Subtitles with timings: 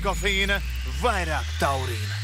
[0.00, 0.60] vairāk kofeīna,
[1.02, 2.16] vairāk taurīna.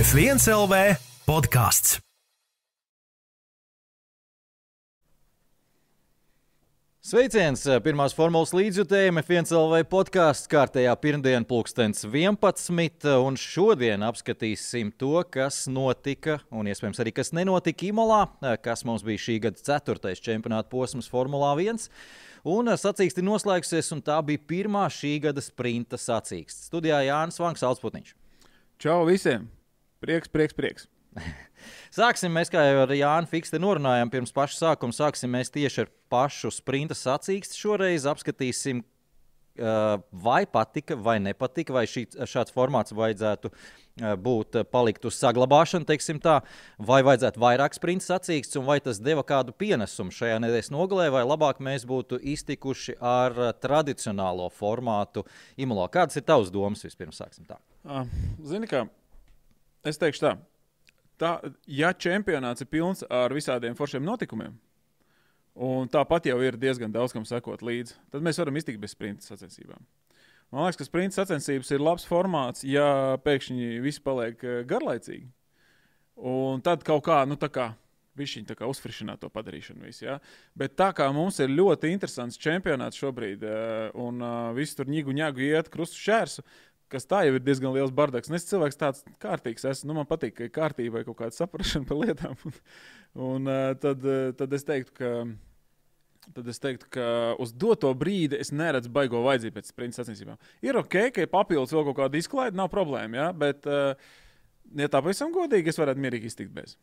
[0.00, 2.09] F1 LV podkāsts.
[7.10, 7.64] Sveiciens!
[7.82, 13.08] Pirmās formulas līdzjutējiem F1 LV podkāsts kārtējā pirmdiena, pulkstenis 11.
[13.26, 18.20] Un šodien apskatīsim to, kas notika, un iespējams arī kas nenotika Imolā,
[18.62, 21.82] kas mums bija šī gada ceturtais čempionāta posms Formulā 1.
[22.54, 26.68] Un sacīksti noslēgsies, un tā bija pirmā šī gada sprinta sacīksts.
[26.70, 28.14] Studijā Jānis Vanks, Alsputniņš.
[28.86, 29.50] Čau visiem!
[29.98, 30.86] Prieks, prieks, prieks!
[31.94, 35.92] Sāksim mēs, kā jau ar Jānu Fikstu norunājām pirms paša sākuma, sāksim mēs tieši ar
[36.12, 37.58] pašu sprinta sacīksti.
[37.60, 38.84] Šoreiz apskatīsim,
[40.24, 43.50] vai patika vai nepatika, vai šī, šāds formāts vajadzētu
[44.22, 46.38] būt palikt uz saglabāšanu, teiksim tā,
[46.78, 51.24] vai vajadzētu vairāk sprinta sacīkstes, un vai tas deva kādu pienesumu šajā nedēļas nogalē, vai
[51.26, 55.26] labāk mēs būtu iztikuši ar tradicionālo formātu
[55.60, 55.90] Imulā.
[55.92, 57.20] Kādas ir tavas domas vispirms?
[57.20, 57.58] Sāksim tā.
[58.46, 58.86] Zini, kā
[59.84, 60.34] es teikšu tā
[61.20, 61.36] tā,
[61.68, 64.56] ja čempionāts ir pilns ar visādiem foršiem notikumiem,
[65.54, 69.26] un tāpat jau ir diezgan daudz kam sekot līdzi, tad mēs varam iztikt bez sprinta
[69.28, 69.84] sacensībām.
[70.50, 75.28] Man liekas, ka sprinta sacensības ir labs formāts, ja pēkšņi viss paliek eh, garlaicīgi.
[76.26, 77.70] Un tad kaut kā, nu, tā kā
[78.20, 79.86] kā uzfrišināt to padarīšanu.
[79.86, 80.18] Visu, ja?
[80.58, 85.14] Bet tā kā mums ir ļoti interesants čempionāts šobrīd, eh, un uh, viss tur ņēgu,
[85.14, 86.42] ņēgu iet krustu šķērsu,
[86.90, 88.30] kas tā jau ir diezgan liels bardaks.
[88.34, 89.90] Es cilvēks tāds kārtīgs esmu.
[89.90, 92.34] Nu, man patīk, ka ir kārtība vai kaut kāda saprāšana par lietām.
[92.48, 92.58] un,
[93.28, 94.04] un tad,
[94.40, 95.14] tad es teiktu, ka.
[96.36, 97.04] Tad es teiktu, ka
[97.40, 100.36] uz doto brīdi es neredzu baigo vajadzību pēc sprinta sacensībām.
[100.62, 103.16] Ir ok, ka ir papildus vēl kaut kāda izklaide, nav problēma.
[103.16, 103.30] Ja?
[103.34, 106.76] Bet, ja tā pavisam godīgi, es varētu mierīgi iztikt bez.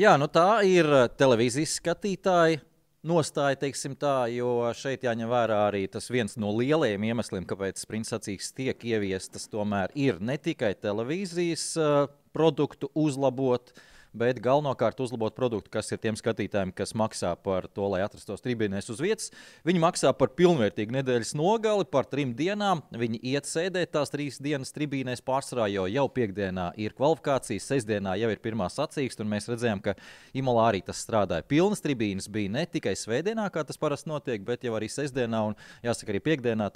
[0.00, 0.88] Jā, nu tā ir
[1.20, 2.64] televīzijas skatītāja
[3.06, 8.12] nostāja, teiksim tā, jo šeit jāņem vērā arī tas viens no lielajiem iemesliem, kāpēc sprints
[8.14, 12.02] sacīks tiek ieviestas, tomēr ir ne tikai televīzijas uh,
[12.36, 17.86] produktu uzlabot, uh, bet galvenokārt uzlabot produktu, kas ir tiem skatītājiem, kas maksā par to,
[17.92, 19.30] lai atrastos tribīnēs uz vietas.
[19.66, 22.82] Viņi maksā par pilnvērtīgu nedēļas nogali, par trim dienām.
[22.90, 28.32] Viņi iet sēdēt tās trīs dienas tribīnēs pārsvarā, jo jau piekdienā ir kvalifikācijas, sestdienā jau
[28.34, 29.94] ir pirmā sacīksta, un mēs redzējām, ka
[30.38, 31.46] Imolā arī tas strādāja.
[31.50, 35.58] Pilnas tribīnes bija ne tikai svētdienā, kā tas parasti notiek, bet jau arī sestdienā un
[35.86, 36.70] jāsaka arī piekdienā.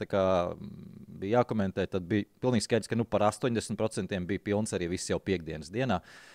[1.14, 5.20] Bija jākomentē, tad bija pilnīgi skaidrs, ka nu, par 80% bija pilns arī viss jau
[5.22, 6.00] piekdienas dienā.
[6.02, 6.33] Uh,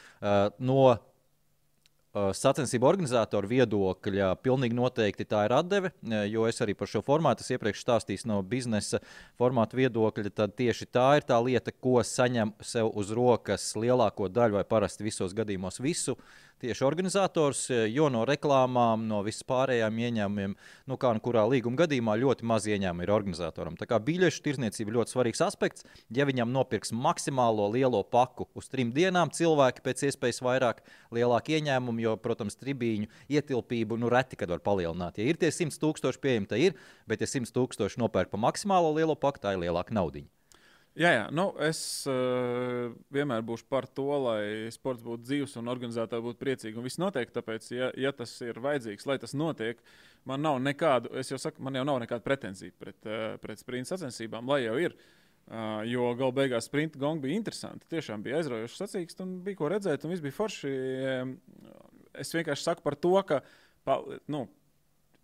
[0.59, 6.91] no uh, sacensību organizatoru viedokļa pilnīgi noteikti tā ir atdeve, uh, jo es arī par
[6.91, 9.01] šo formātu iepriekš stāstīju no biznesa
[9.39, 10.33] formātu viedokļa.
[10.41, 15.07] Tad tieši tā ir tā lieta, ko saņem sev uz rokas lielāko daļu vai parasti
[15.07, 16.17] visos gadījumos visu
[16.61, 20.55] tieši organizators, jo no reklāmām, no vispārējām ieņēmumiem,
[20.89, 23.77] nu kā nu kurā līguma gadījumā ļoti maz ieņēmumu ir organizatoram.
[23.79, 25.85] Tā kā biļešu tirzniecība ir ļoti svarīgs aspekts.
[26.13, 30.81] Ja viņam nopirks maksimālo lielo paku uz trim dienām, cilvēki pēc iespējas vairāk
[31.15, 35.19] lielāku ieņēmumu, jo, protams, tribīņu ietilpību nu reti kad var palielināt.
[35.19, 38.93] Ja ir tie 100 tūkstoši pieejami, tad ir, bet ja 100 tūkstoši nopērk pa maksimālo
[38.97, 40.38] lielo paku, tā ir lielāka naudiņa.
[40.97, 41.25] Jā, jā.
[41.35, 41.79] Nu, es
[42.09, 46.79] uh, vienmēr būšu par to, lai sports būtu dzīves un organizētāji būtu priecīgi.
[46.79, 49.79] Un viss notiek, tāpēc, ja, ja tas ir vajadzīgs, lai tas notiek,
[50.27, 53.93] man nav nekādu, es jau saku, man jau nav nekāda pretenzija pret, uh, pret sprinta
[53.93, 54.97] sacensībām, lai jau ir.
[55.49, 57.87] Uh, jo galu beigās sprinta gonga bija interesanti.
[57.89, 60.73] Tiešām bija aizraujoši sacīksts un bija ko redzēt, un viss bija forši.
[62.19, 63.39] Es vienkārši saku par to, ka
[63.87, 63.97] pa,
[64.29, 64.43] nu,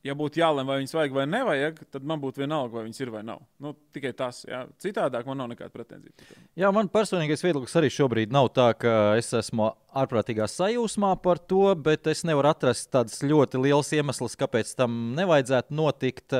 [0.06, 3.12] ja būtu jālemj, vai viņas vajag vai nevajag, tad man būtu vienalga, vai viņas ir
[3.14, 3.42] vai nav.
[3.62, 4.64] Nu, tikai tas, jā.
[4.82, 6.14] citādāk man nav nekāda pretenzija.
[6.60, 11.64] Jā, man personīgais viedoklis arī šobrīd nav tā, ka es esmu ārprātīgā sajūsmā par to,
[11.80, 16.38] bet es nevaru atrast tādus ļoti liels iemeslus, kāpēc tam nevajadzētu notikt.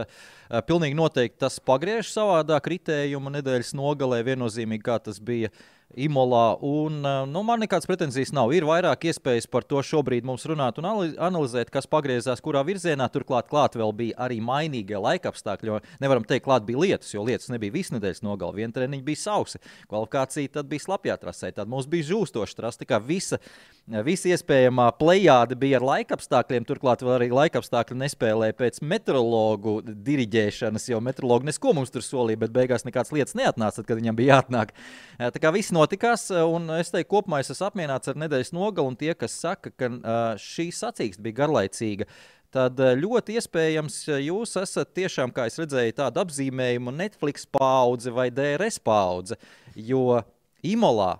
[0.70, 5.50] Pilnīgi noteikti tas pagriež savādāk kritējumu nedēļas nogalē, viennozīmīgi kā tas bija
[5.94, 6.58] Imolā.
[6.66, 6.98] Un,
[7.30, 8.50] nu, man nekādas pretenzijas nav.
[8.56, 13.06] Ir vairāk iespējas par to šobrīd mums runāt un analizēt, kas pagriezās kurā virzienā.
[13.14, 15.78] Turklāt klāt vēl bija arī mainīgie laikapstākļi.
[16.04, 18.58] Nevaram teikt, klāt bija lietus, jo lietus nebija visu nedēļas nogalē.
[18.58, 22.82] Viena treniņa bija sausa, kvalifikācija tad bija slapjā trasē, tad mums bija žūstoša trasa.
[22.82, 23.40] Tā kā visa,
[24.10, 26.68] visa iespējamā plējāde bija ar laikapstākļiem.
[26.68, 32.58] Turklāt vēl arī laikapstākļi nespēlēja pēc meteorologu diriģēšanas, jo meteorologi nesko mums tur solīja, bet
[32.58, 34.76] beigās nekādas lietas neatnāca, tad, kad viņam bija jāatnāk.
[35.22, 39.12] Tā kā viss notikās, un es teiktu, kopumā es esmu apmierināts ar nedēļas nogali, tie,
[39.20, 39.90] kas saka, ka
[40.42, 42.08] šī sacīksts bija garlaicīga,
[42.56, 48.80] tad ļoti iespējams jūs esat tiešām, kā es redzēju, tādu apzīmējumu Netflix paudze vai DRS
[48.84, 49.40] paudze,
[49.76, 50.22] jo
[50.66, 51.18] Imolā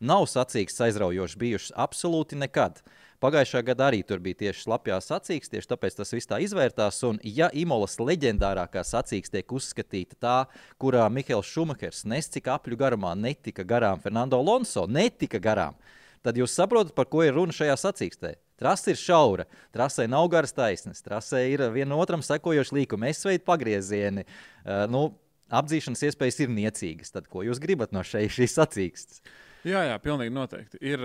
[0.00, 2.80] nav sacīksts aizraujošs bijušas absolūti nekad.
[3.18, 7.00] Pagājušā gada arī tur bija tieši slapjā sacīks, tieši tāpēc tas viss tā izvērtās.
[7.08, 10.36] Un, ja Imolas leģendārākā sacīks tiek uzskatīta tā,
[10.78, 15.74] kurā Mihails Šumahers nescik apļu garumā netika garām Fernando Alonso, netika garām,
[16.22, 18.36] tad jūs saprotat, par ko ir runa šajā sacīkstē.
[18.58, 23.46] Trasa ir šaura, trasē nav garas taisnes, trasē ir vienam otram sekojoši līkumi, es veidu
[23.50, 24.26] pagriezieni.
[24.62, 25.04] Uh, nu,
[25.50, 27.14] apdzīšanas iespējas ir niecīgas.
[27.14, 29.22] Tad, ko jūs gribat no šeit, šīs sacīkstes?
[29.66, 30.78] Jā, jā, pilnīgi noteikti.
[30.86, 31.02] Ir,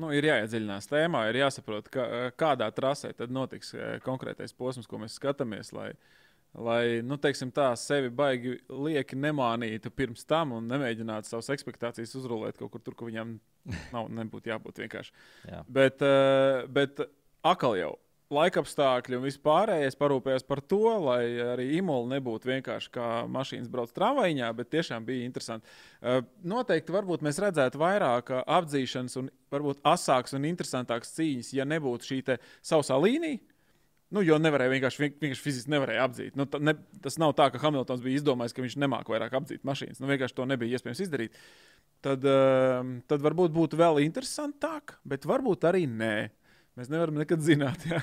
[0.00, 2.08] nu, ir jāiedziļinās tēmā, ir jāsaprot, ka,
[2.38, 3.74] kādā trasē tad notiks
[4.06, 5.72] konkrētais posms, ko mēs skatāmies.
[5.76, 5.90] Lai,
[6.54, 12.60] lai nu, teiksim, tā sevi baigi lieki nemānītu pirms tam un nemēģinātu savas expectācijas uzrulēt
[12.60, 13.36] kaut kur tur, kur viņam
[13.94, 15.14] nav, nebūtu jābūt vienkārši.
[15.52, 15.64] Jā.
[15.68, 16.04] Bet,
[16.72, 17.04] bet
[17.42, 17.92] atkal jau
[18.32, 21.22] laikapstākļi un vispārējais parūpējās par to, lai
[21.54, 25.68] arī imūli nebūtu vienkārši kā mašīnas brauc tramvajiņā, bet tiešām bija interesanti.
[26.00, 31.68] Uh, noteikti varbūt mēs redzētu vairāk uh, apdzīšanas un varbūt asāks un interesantāks cīņas, ja
[31.68, 32.20] nebūtu šī
[32.64, 33.42] sausā līnija.
[34.12, 36.34] Nu, jo nevarēja vienkārši, vienkārši fiziski nevarēja apdzīt.
[36.36, 40.02] Nu, ne, tas nav tā, ka Hamiltons bija izdomājis, ka viņš nemāķi vairāk apdzīt mašīnas.
[40.02, 41.38] Nu, vienkārši to nebija iespējams izdarīt.
[42.04, 46.16] Tad, uh, tad varbūt būtu vēl interesantāk, bet varbūt arī nē.
[46.78, 47.82] Mēs nevaram nekad zināt.
[47.84, 47.98] Ja?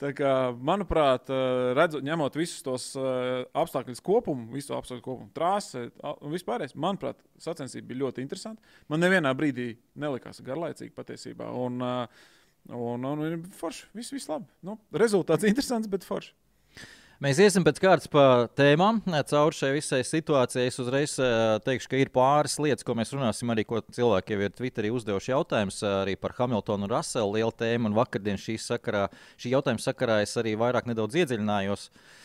[0.00, 0.30] Tā kā,
[0.64, 1.28] manuprāt,
[1.76, 5.84] redzot, ņemot visus tos apstākļus kopumu, visu apstākļu kopumu, trāsi
[6.14, 8.64] un vispārējais, manuprāt, sacensība bija ļoti interesanta.
[8.88, 11.50] Man nevienā brīdī nelikās garlaicīgi patiesībā.
[11.52, 14.48] Un, un, un, un forši, viss, viss labi.
[14.64, 16.32] Nu, rezultāts interesants, bet forši.
[17.24, 18.22] Mēs iesim pēc kārtas pa
[18.52, 18.98] tēmām,
[19.30, 20.66] cauri šai visai situācijai.
[20.68, 21.14] Es uzreiz
[21.64, 25.32] teikšu, ka ir pāris lietas, ko mēs runāsim, arī ko cilvēki jau ir Twitterī uzdevuši
[25.32, 27.88] jautājumus arī par Hamiltonu un Russellu lielu tēmu.
[27.88, 29.06] Un vakardien šī, sakarā,
[29.40, 31.86] šī jautājuma sakarā es arī vairāk nedaudz iedziļinājos.
[31.88, 32.23] Uh,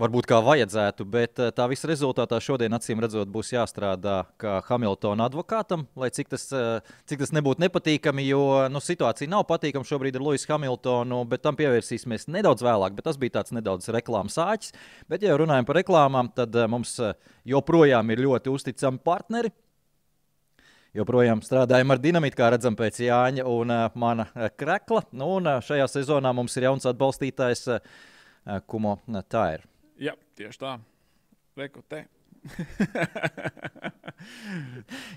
[0.00, 5.26] varbūt kā vajadzētu, bet eh, tā visa rezultātā šodien, acīm redzot, būs jāstrādā kā Hamiltona
[5.28, 8.42] advokātam, lai cik tas, eh, cik tas nebūtu nepatīkami, jo
[8.72, 12.96] nu, situācija nav patīkama šobrīd ar Luisu Hamiltonu, bet tam pievērsīsimies nedaudz vēlāk.
[13.02, 14.72] Tas bija tāds nedaudz reklāmas āķis.
[15.10, 16.96] Bet, ja runājam par reklāmām, tad eh, mums
[17.48, 19.52] joprojām ir ļoti uzticami partneri.
[20.92, 24.26] Joprojām strādājam ar dinamitu, kā redzam, pēc Jāņa un uh, mana
[24.60, 25.00] krekla.
[25.16, 28.00] Nu, un, uh, šajā sezonā mums ir jauns atbalstītājs uh,
[28.68, 28.98] Kumo
[29.32, 29.64] Tair.
[30.02, 30.72] Jā, tieši tā.
[31.54, 32.00] Reku te.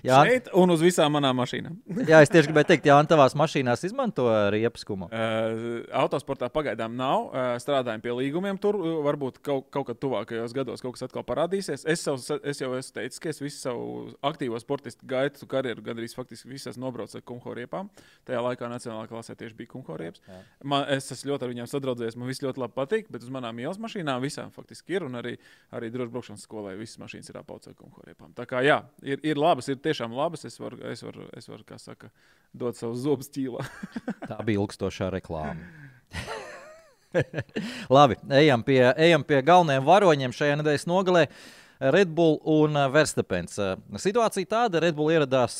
[0.06, 1.76] Jā, šeit un uz visām manām mašīnām.
[2.10, 5.08] Jā, es tieši gribēju teikt, Jānis, tavās mašīnās izmanto riepskumu.
[5.10, 7.28] Uh, autosportā pagaidām nav.
[7.30, 8.58] Uh, strādājam pie līgumiem.
[8.62, 11.86] Tur varbūt kaut, kaut kad tuvākajos gados kaut kas atkal parādīsies.
[11.86, 13.86] Es, savu, es jau esmu teicis, ka es visu savu
[14.26, 17.90] aktīvo sportistu gaitu karjeru gandrīz faktiski visas nobraucu ar kumhoriepām.
[18.28, 20.22] Tajā laikā Nacionālajā klasē tieši bija kumhorieps.
[20.64, 23.58] Man, es esmu ļoti ar viņiem sadraudzējies, man viss ļoti labi patīk, bet uz manām
[23.62, 25.06] ielas mašīnām visām faktiski ir.
[25.06, 25.36] Un arī,
[25.76, 28.32] arī drošbraukšanas skolai visas mašīnas ir apauts ar kumhoriepām.
[28.36, 30.44] Tā kā jā, ir, ir labas, ir tiešām labas.
[30.48, 32.10] Es varu, es varu, es varu kā saka,
[32.52, 33.64] dot savu zobu stīlā.
[34.30, 35.56] Tā bija ilgstošā reklāma.
[37.96, 41.26] Labi, ejam pie, ejam pie galvenajiem varoņiem šajā nedēļas nogalē.
[41.80, 43.58] Red Bull un Verstapens.
[44.00, 45.58] Situācija tāda, Red Bull ieradās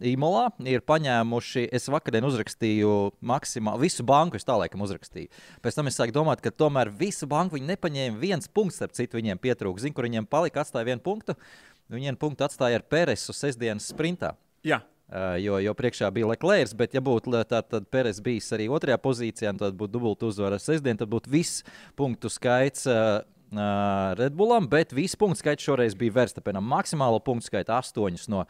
[0.00, 5.28] Imolā, ir paņēmuši, es vakardien uzrakstīju maksimāli, visu banku es tā laikam uzrakstīju.
[5.64, 9.20] Pēc tam es sāku domāt, ka tomēr visu banku viņi nepaņēma viens punkts, starp citu
[9.20, 9.84] viņiem pietrūka.
[9.84, 11.36] Zinu, kur viņiem palika, atstāja vienu punktu.
[11.92, 14.34] Vienu punktu atstāja ar Peresu sestdienas sprintā.
[14.66, 14.82] Jā.
[15.08, 18.98] Uh, jo, jo priekšā bija Leclerc, bet, ja būtu tā, tad Pēters bijis arī otrajā
[19.00, 21.62] pozīcijā, tad būtu dubultā uzvara sestdien, tad būtu viss
[21.96, 22.84] punktu skaits.
[22.84, 26.66] Uh, Redbullam, bet viss punktu skaits šoreiz bija Verstapenam.
[26.68, 28.42] Maksimālo punktu skaitu 8 no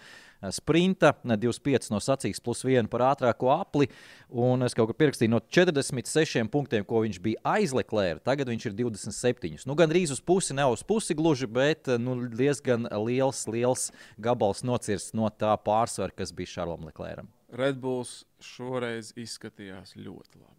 [0.55, 3.87] sprinta, 25 no sacīks, plus 1 par ātrāko apli.
[4.29, 8.19] Un es kaut kur pierakstīju no 46 punktiem, ko viņš bija aizleklēra.
[8.27, 9.67] Tagad viņš ir 27.
[9.71, 14.67] Nu, gan drīz uz pusi, ne uz pusi gluži, bet nu, diezgan liels, liels gabals
[14.67, 17.31] nocirsts no tā pārsvara, kas bija Šarlam Leklēram.
[17.55, 20.58] Redbulls šoreiz izskatījās ļoti labi.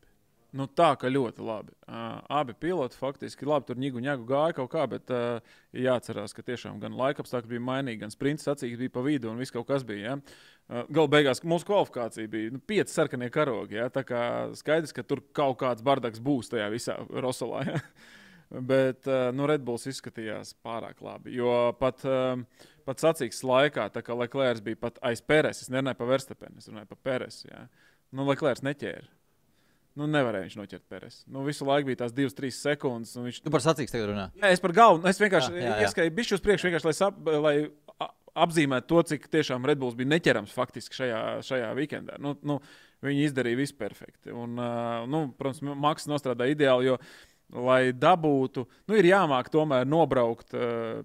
[0.50, 1.76] Nu, tā kā ļoti labi.
[1.86, 5.44] Uh, abi piloti faktiski labi tur ņēgu ņēgu gāja kaut kā, bet uh,
[5.78, 9.54] jāatcerās, ka tiešām gan laikapstākļi bija mainīgi, gan sprints sacīks bija pa vidu un viss
[9.54, 10.16] kaut kas bija.
[10.16, 10.40] Ja?
[10.66, 13.78] Uh, Galu beigās mūsu kvalifikācija bija nu, pieci sarkanie karogi.
[13.78, 13.92] Ja?
[13.94, 14.24] Tā kā
[14.58, 17.62] skaidrs, ka tur kaut kāds bardaks būs tajā visā Rosolā.
[17.70, 17.84] Ja?
[18.72, 19.06] Bet
[19.38, 21.36] nu, Redbulls izskatījās pārāk labi.
[21.38, 22.02] Jo pat,
[22.82, 26.90] pat sacīks laikā, kā Leclerc bija pat aiz Pēres, es nerunāju par Verstapenu, es runāju
[26.90, 27.44] par Pēres.
[27.46, 27.68] Ja?
[28.10, 29.06] Nu, Leclerc neķēra.
[30.00, 31.20] Nu, nevarēja viņš noķert Pēters.
[31.28, 33.18] Nu, visu laiku bija tās divas, trīs sekundes.
[33.20, 33.42] Viņš...
[33.44, 34.26] Tu par sacīkstu tagad runā?
[34.40, 35.04] Jā, es par galvu.
[35.10, 37.56] Es vienkārši ieskaitīju bišķi uz priekšu, vienkārši, lai, sap, lai
[38.46, 42.20] apzīmētu to, cik tiešām Redbulls bija neķerams faktiski šajā, šajā weekendā.
[42.24, 42.60] Nu, nu,
[43.06, 44.32] viņi izdarīja visu perfekti.
[44.36, 44.56] Un,
[45.12, 46.94] nu, protams, Maks nostrādāja ideāli.
[46.94, 47.02] Jo,
[47.50, 50.54] Lai dabūtu, nu, ir jāmāk tomēr nobraukt.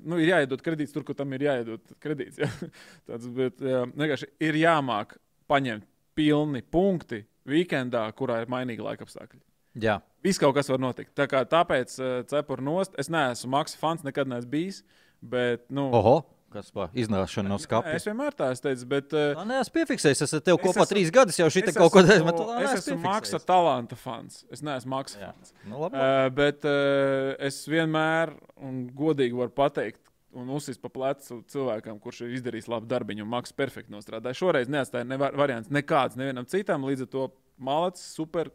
[0.05, 2.43] Nu, ir jāiedod kredīts tur, kur tam ir jāiedod kredīts.
[2.43, 2.51] Ja?
[3.09, 5.17] Tāds, bet, uh, ir jāmāk
[5.49, 9.41] paņemt pilni punkti weekendā, kurā ir mainīgi laika apstākļi.
[9.83, 9.99] Jā.
[10.23, 11.15] Viss kaut kas var notikt.
[11.19, 12.95] Tā kā, tāpēc uh, cepuru nost.
[12.99, 14.85] Es neesmu Maksa fans, nekad neesmu bijis.
[15.25, 16.21] Bet, nu, Oho,
[16.55, 17.95] kas pa iznākšanu no nē, skapja.
[17.99, 18.85] es vienmēr tā esmu teicis.
[18.89, 20.23] Bet, uh, neesmu piefiksējis.
[20.23, 22.25] Es esmu tev Es kopā esmu- trīs gadus jau šī es kaut ko tādu.
[22.29, 23.01] bet tu tā Es esmu.
[23.03, 24.45] Maksa talanta fans.
[24.55, 25.33] Es neesmu Maksa Jā.
[25.35, 25.53] fans.
[25.67, 26.27] Nu, labi, labi.
[26.27, 30.04] Uh, bet uh, es vienmēr un godīgi varu pateikt.
[30.35, 34.41] Un uzsist pa plecu cilvēkam, kurš ir izdarījis labu darbu, un Maks perfekti nostrādāja.
[34.41, 37.29] Šoreiz neatstāja ne variants nekāds nevienam citam, līdz ar to
[37.63, 38.51] malacis super,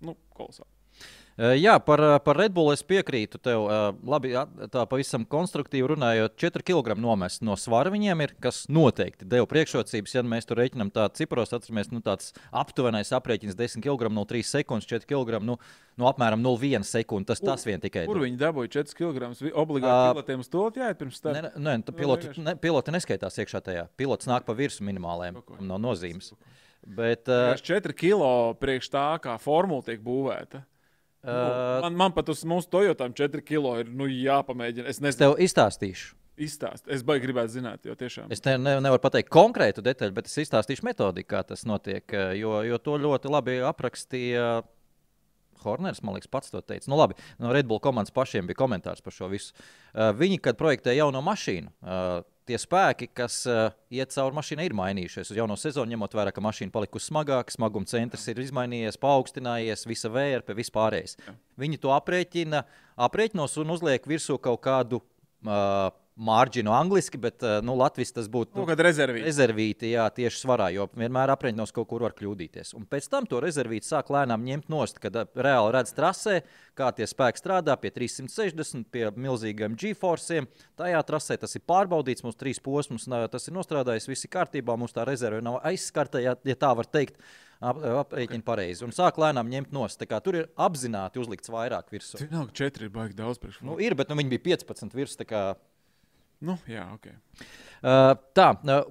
[0.00, 0.77] nu, kolosāli.
[1.38, 3.62] Uh, Jā, par, uh, par Red Bull es piekrītu tev.
[3.70, 4.32] Uh, Labi,
[4.74, 10.16] tā pavisam konstruktīvi runājot, 4 kg nomest no svara viņiem ir, kas noteikti deva priekšrocības.
[10.16, 14.42] Ja mēs tur rēķinām tādu cipros, atceramies, nu, tāds aptuvenais aprēķins 10 kg, no 3
[14.50, 15.54] sekundes, 4 kg, nu,
[15.94, 17.28] nu apmēram 0,1 sekunde.
[17.30, 18.08] Tas, tas vien tikai.
[18.10, 19.28] Kur viņi dabūja 4 kg?
[19.62, 21.36] Obligāti Ā, pilotiem uz to jāiet pirms tam.
[21.38, 23.84] Nē, nē, nē piloti, vienkārši- ne, piloti neskaitās iekšā tajā.
[23.94, 25.38] Pilots nāk pa virsmu minimālajiem.
[25.62, 26.32] Nav nozīmes.
[26.82, 30.64] Bet, uh, 4 kg priekš tā, kā formula tiek būvēta.
[31.28, 34.88] Uh, man, man pat uz mūsu Toyotām 4 kg ir nu, jāpamēģina.
[34.88, 36.16] Es nezinu, tev izstāstīšu.
[36.48, 36.86] izstāst.
[36.90, 38.32] Es baigi gribētu zināt, jo tiešām.
[38.34, 42.06] Es ne, ne, nevaru pateikt konkrētu detaļu, bet es izstāstīšu metodiku, kā tas notiek.
[42.38, 44.48] Jo, jo to ļoti labi aprakstīja
[45.64, 46.02] Horners.
[46.02, 46.88] Man liekas, pats to teica.
[46.90, 49.54] Nu, labi, no Red Bull komandas pašiem bija komentārs par šo visu.
[49.92, 54.76] Uh, viņi, kad projektēja jauno mašīnu, uh, tie spēki, kas uh, iet cauri mašīnai, ir
[54.78, 55.32] mainījušies.
[55.32, 60.10] Uz jauno sezonu, ņemot vērā, ka mašīna palikusi smagāka, smaguma centrs ir izmainījies, paaugstinājies, visa
[60.12, 61.18] vērpe, vispārējais.
[61.60, 62.64] Viņi to aprēķina,
[63.08, 65.02] aprēķinos un uzliek virsū kaut kādu.
[65.46, 69.22] Uh, Mārģinu angliski, bet uh, nu, Latvijas tas būtu Nu, kad rezervīte.
[69.28, 72.72] rezervīti, jā, tieši svarā, jo vienmēr aprēķinos kaut kur var kļūdīties.
[72.74, 76.40] Un pēc tam to rezervīti sāk lēnām ņemt nost, kad ā, reāli redz trasē,
[76.74, 80.48] kā tie spēki strādā pie 360, pie milzīgiem G-forciem.
[80.80, 84.92] Tajā trasē tas ir pārbaudīts, mums trīs posmus, tas ir nostrādājis, viss ir kārtībā, mums
[84.98, 87.22] tā rezerve nav aizskarta, ja, ja tā var teikt.
[87.62, 88.84] ap- Aprēķina pareizi.
[88.86, 90.02] Un sāk lēnām ņemt nost.
[90.22, 92.18] Tur ir apzināti uzlikts vairāk virsū.
[92.22, 93.62] Vienalga, 4 ir baigi daudz priekš.
[93.66, 95.16] Nu, ir, bet nu, viņi bija 15 virs.
[96.38, 97.08] Nu, jā, ok.
[97.78, 98.46] Uh, tā,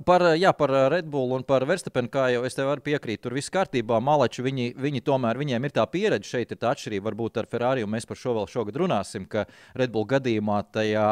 [0.08, 3.36] par, jā, par Red Bull un par Verstapenu, kā jau es tev varu piekrīt, tur
[3.36, 4.00] viss kārtībā.
[4.04, 7.84] Malači, viņi, viņi tomēr, viņiem ir tā pieredze, šeit ir tā atšķirība varbūt ar Ferrari,
[7.84, 9.46] un mēs par šo vēl šogad runāsim, ka
[9.80, 11.08] Red Bull gadījumā tajā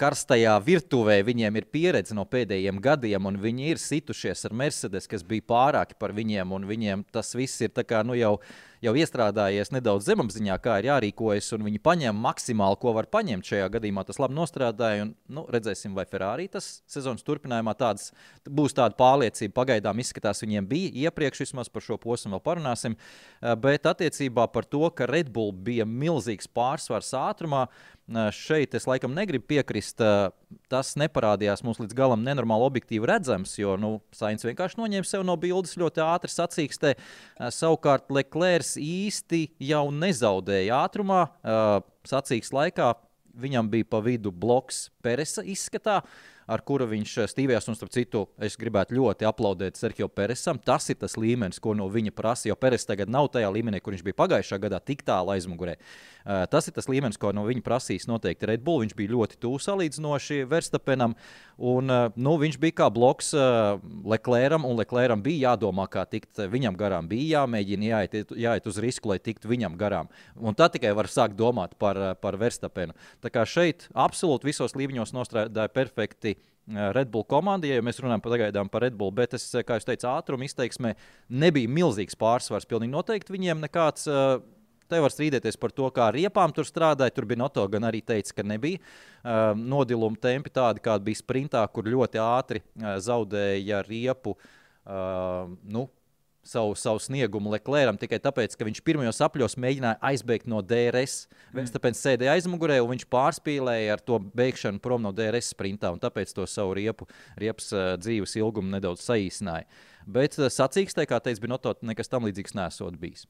[0.00, 5.26] karstajā virtuvē viņiem ir pieredze no pēdējiem gadiem, un viņi ir situšies ar Mercedes, kas
[5.26, 8.38] bija pārāki par viņiem, un viņiem tas viss ir tā kā, nu, jau jau
[8.80, 14.06] iestrādājies nedaudz zemapziņā, kā ir jārīkojas, un viņi paņem maksimāli, ko var paņemt šajā gadījumā.
[14.08, 18.08] Tas labi nostrādāja, un nu, redzēsim, vai Ferrari tas sezonas turpinājumā tāds,
[18.48, 19.52] būs tāda pārliecība.
[19.60, 22.96] Pagaidām izskatās, viņiem bija iepriekš, vismaz par šo posmu vēl parunāsim.
[22.96, 28.86] Eh, Bet attiecībā par to, ka Red Bull bija milzīgs pārsvars ātrumā, eh, šeit es
[28.90, 30.00] laikam negribu piekrist.
[30.00, 30.30] eh,
[30.68, 35.36] Tas neparādījās mums līdz galam nenormāli objektīvi redzams, jo nu, Sainz vienkārši noņēma sev no
[35.36, 36.94] bildes ļoti ātri sacīkstē.
[36.96, 41.28] Eh, Savukārt Leclerc īsti jau nezaudēja ātrumā.
[41.44, 42.94] eh, Sacīks laikā
[43.36, 46.02] viņam bija pa vidu bloks Peresa izskatā.
[46.50, 50.58] Ar kuru viņš stīvējās, un starp citu, es gribētu ļoti aplaudēt Sergio Peresam.
[50.58, 52.48] Tas ir tas līmenis, ko no viņa prasa.
[52.48, 55.76] Jo Peres tagad nav tajā līmenī, kur viņš bija pagājušā gadā, tik tālu aizmugurē.
[55.78, 58.84] Uh, tas ir tas līmenis, ko no viņa prasīs noteikti Red Bull.
[58.84, 61.16] Viņš bija ļoti tuvu salīdzinoši Verstapenam.
[61.60, 66.40] Un, uh, nu, viņš bija kā bloks uh, Leclercam, un Leclercam bija jādomā, kā tikt
[66.52, 67.08] viņam garām.
[67.10, 70.08] Bija jāmēģina jāiet, jāiet uz risku, lai tiktu viņam garām.
[70.40, 72.96] Un tad tikai var sākt domāt par, uh, par Verstapenu.
[73.20, 76.38] Tā kā šeit absolūti visos līmeņos nostrādāja perfekti.
[76.38, 79.76] uh, Red Bull komandai, ja mēs runājam pagaidām par Red Bull, bet es, uh, kā
[79.76, 80.94] jau teicu, ātruma izteiksmē
[81.28, 82.68] nebija milzīgs pārsvars.
[82.70, 84.40] Pilnīgi noteikti viņiem nekāds uh,
[84.90, 87.14] Te var strīdēties par to, kā ar riepām tur strādāja.
[87.14, 91.62] Tur bija noto, gan arī teica, ka nebija uh, nodiluma tempi tādi, kādi bija sprintā,
[91.72, 94.36] kur ļoti ātri uh, zaudēja riepu.
[94.80, 95.86] Uh, nu,
[96.42, 101.26] savu, savu sniegumu Leclercam tikai tāpēc, ka viņš pirmajos apļos mēģināja aizbēgt no DRS.
[101.56, 106.00] Viņš tāpēc sēdēja aizmugurē, un viņš pārspīlēja ar to beigšanu prom no DRS sprintā, un
[106.02, 107.08] tāpēc to savu riepu,
[107.40, 109.68] riepas uh, dzīves ilgumu nedaudz saīsināja.
[110.08, 113.28] Bet uh, sacīkstē, kā teica Binoto, nekas tam līdzīgs nesot bijis.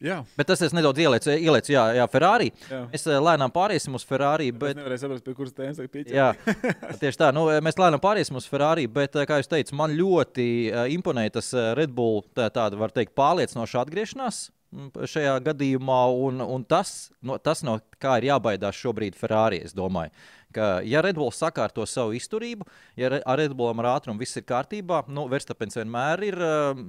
[0.00, 2.46] Jā, Bet tas es nedaudz ielieku, ielieku jā, jā, Ferrari.
[2.70, 2.78] Jā.
[2.88, 4.46] Mēs eh, lēnām pāriesim uz Ferrari.
[4.48, 4.70] bet...
[4.70, 6.14] es Bet, nevarēju saprast, pie kuras tēmas tagad pieķert.
[6.16, 6.28] jā,
[7.02, 7.28] tieši tā.
[7.36, 8.86] Nu, mēs lēnām pāriesim uz Ferrari.
[8.88, 12.80] Bet, eh, kā jau teicu, man ļoti uh, imponēja tas eh, Red Bull, tā, tāda,
[12.80, 16.00] var teikt, pārliecinoša atgriešanās šajā gadījumā.
[16.26, 20.12] Un, un tas, no, tas, no kā ir jābaidās šobrīd Ferrari, es domāju.
[20.54, 22.66] Ka, ja Red Bull sakārto savu izturību,
[22.98, 26.80] ja ar Red Bullam ar ātrumu viss ir kārtībā, nu, Verstapens vienmēr ir uh,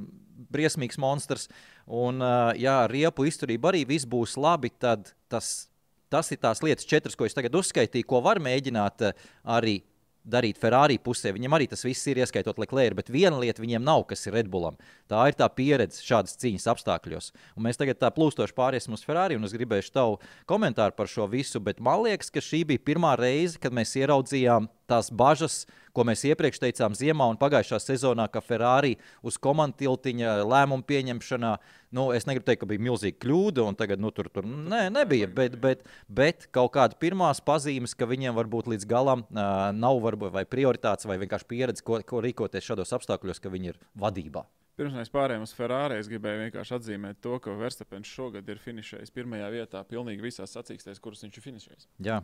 [0.54, 1.48] briesmīgs monstrs.
[1.86, 5.70] Un, uh, ja ar riepu izturību arī viss būs labi, tad tas,
[6.10, 9.12] tas ir tās lietas, četras, ko es tagad uzskaitīju, ko var mēģināt
[9.46, 9.82] arī
[10.28, 11.32] darīt Ferrari pusē.
[11.36, 14.78] Viņam arī tas viss ir ieskaitot Leclerc, bet viena lieta viņiem nav, kas ir Redbullam.
[15.10, 17.32] Tā ir tā pieredze šādas cīņas apstākļos.
[17.58, 21.28] Un mēs tagad tā plūstoši pāriesim uz Ferrari, un es gribēšu tavu komentāru par šo
[21.32, 25.64] visu, bet man liekas, ka šī bija pirmā reize, kad mēs ieraudzījām tās bažas,
[25.96, 31.56] ko mēs iepriekš teicām ziemā un pagājušā sezonā, ka Ferrari uz komandu tiltiņa lēmumu pieņemšanā,
[31.92, 35.28] nu, es negribu teikt, ka bija milzīga kļūda, un tagad, nu, tur, tur nē, nebija,
[35.28, 40.32] bet, bet, bet kaut kāda pirmās pazīmes, ka viņiem varbūt līdz galam uh, nav varbūt,
[40.36, 44.46] vai prioritātes vai vienkārši pieredze, ko, ko rīkoties šādos apstākļos, ka viņi ir vadībā.
[44.80, 49.12] Pirms mēs pārējām uz Ferrari, es gribēju vienkārši atzīmēt to, ka Verstapens šogad ir finišējis
[49.14, 51.88] pirmajā vietā pilnīgi visās sacīkstēs, kuras viņš ir finišējis.
[52.08, 52.22] Jā.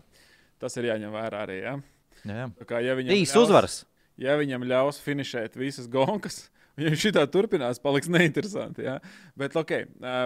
[0.58, 1.58] Tas ir jāņem vērā arī.
[1.66, 1.76] Ja?
[2.24, 2.48] Jā, jā.
[2.64, 3.76] Tā Kā, ja viņam Īsts ļaus- uzvaras.
[4.18, 6.48] Ja viņam ļaus finišēt visas gonkas,
[6.78, 8.86] ja viņš šitā turpinās, paliks neinteresanti.
[8.88, 9.00] Ja?
[9.40, 9.74] Bet, ok,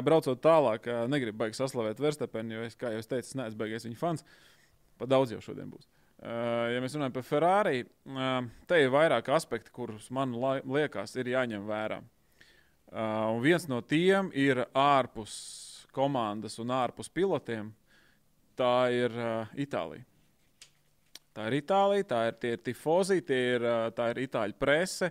[0.05, 3.99] braucot tālāk, negribu baigt saslavēt Verstapenu, jo, es, kā jau teicu, es neesmu beigies viņa
[3.99, 4.27] fans.
[5.01, 5.87] Pa daudz jau šodien būs.
[6.21, 10.35] Uh, ja mēs runājam par Ferrari, uh, te ir vairāk aspekti, kurus man
[10.69, 11.97] liekas, ir jāņem vērā.
[12.91, 15.33] Uh, un viens no tiem ir ārpus
[15.95, 17.71] komandas un ārpus pilotiem.
[18.59, 20.05] Tā ir uh, Itālija.
[21.33, 25.09] Tā ir Itālija, tā ir tie tifozi, tie ir, uh, tā ir itāļu prese.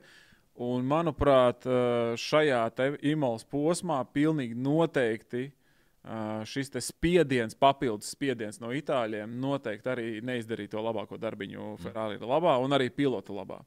[0.61, 2.67] Un, manuprāt, uh, šajā
[3.09, 10.83] imāls posmā pilnīgi noteikti uh, šis spiediens, papildus spiediens no itāļiem, noteikti arī neizdarīja to
[10.85, 13.63] labāko darbiņu Ferrari labā un arī pilotu labā.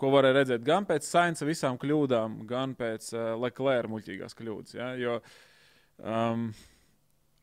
[0.00, 4.78] Ko varēja redzēt gan pēc Sainza visām kļūdām, gan pēc uh, Leclerc muļķīgās kļūdas.
[4.78, 4.94] Ja?
[4.96, 5.18] Jo
[6.00, 6.46] um,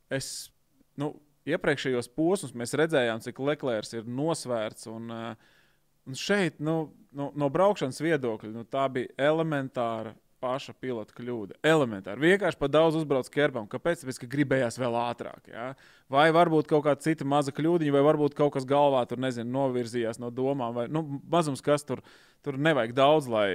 [0.09, 0.49] es,
[0.97, 1.11] nu,
[1.45, 4.89] iepriekšējos posmus mēs redzējām, cik Leclerc ir nosvērts.
[4.89, 5.53] Un, uh,
[6.07, 6.77] un šeit, nu,
[7.15, 11.55] no, no braukšanas viedokļa, nu, tā bija elementāra paša pilota kļūda.
[11.65, 12.21] Elementāri.
[12.21, 13.65] Vienkārši par daudz uzbrauc kerbam.
[13.71, 14.03] Kāpēc?
[14.03, 15.49] Tāpēc, ka gribējās vēl ātrāk.
[15.49, 15.71] Ja?
[16.13, 20.21] Vai varbūt kaut kāda cita maza kļūdiņa, vai varbūt kaut kas galvā tur nezinu, novirzījās
[20.21, 20.75] no domām.
[20.77, 21.01] Vai, nu,
[21.33, 22.03] mazums, kas tur,
[22.45, 23.49] tur nevajag daudz, lai,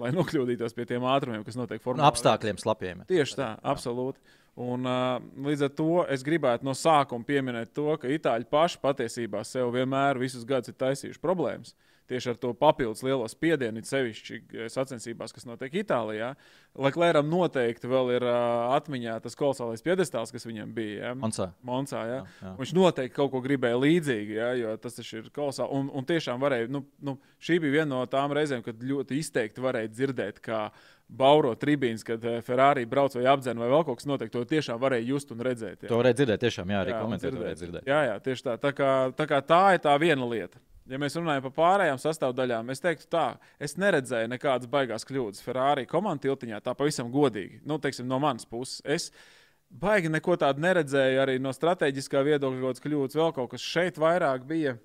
[0.00, 2.08] lai nokļūdītos pie tiem ātrumiem, kas notiek No formā.
[2.08, 3.04] apstākļiem slapjiem.
[3.12, 4.24] Tieši tā, absolūti.
[4.56, 9.42] Un, uh, līdz ar to es gribētu no sākuma pieminēt to, ka itāļi paši patiesībā
[9.44, 11.74] sev vienmēr visus gadus ir taisījuši problēmas.
[12.06, 16.30] Tieši ar to papildus lielo spiedienu, sevišķi eh, sacensībās, kas notiek Itālijā.
[16.78, 21.08] Leclercam noteikti vēl ir uh, atmiņā tas kolosālais piedestāls, kas viņam bija.
[21.08, 21.12] Ja?
[21.18, 21.48] Monza.
[21.66, 22.18] Monsā, ja?
[22.20, 22.52] Jā, jā.
[22.60, 24.50] Viņš noteikti kaut ko gribēja līdzīgu, ja?
[24.60, 25.72] jo tas ir kolosāli.
[25.80, 29.64] Un, un tiešām varēja, nu, nu, šī bija viena no tām reizēm, kad ļoti izteikti
[29.64, 30.68] varēja dzirdēt, kā
[31.08, 34.30] bauro tribīnas, kad eh, Ferrari brauc vai apdzen vai vēl kaut kas notiek.
[34.34, 35.84] To tiešām varēja just un redzēt.
[35.84, 35.90] Ja?
[35.90, 37.86] To varēja dzirdēt, tiešām, jā, arī Jā, komentēt, dzirdēt.
[37.86, 38.56] Jā, jā, tieši tā.
[38.62, 40.62] Tā kā, tā kā tā ir tā viena lieta.
[40.86, 43.24] Ja mēs runājam par pārējām sastāvdaļām, es teiktu, tā,
[43.58, 47.58] es neredzēju nekādas baigās kļūdas Ferrari komandas tiltiņā, tā pavisam godīgi.
[47.66, 48.84] Nu, teiksim, no manas puses.
[48.86, 49.08] Es
[49.66, 53.98] baigi neko tādu neredzēju arī no strateģiskā viedokļa, kaut kādas kļūdas, vēl kaut kas šeit
[53.98, 54.76] vairāk bija.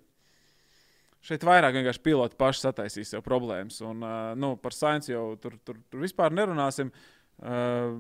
[1.22, 3.78] Šeit vairāk vienkārši piloti paši sataisīs sev problēmas.
[3.86, 6.90] Un, uh, nu, par Sainz jau tur, tur, tur vispār nerunāsim.
[7.42, 8.00] Uh,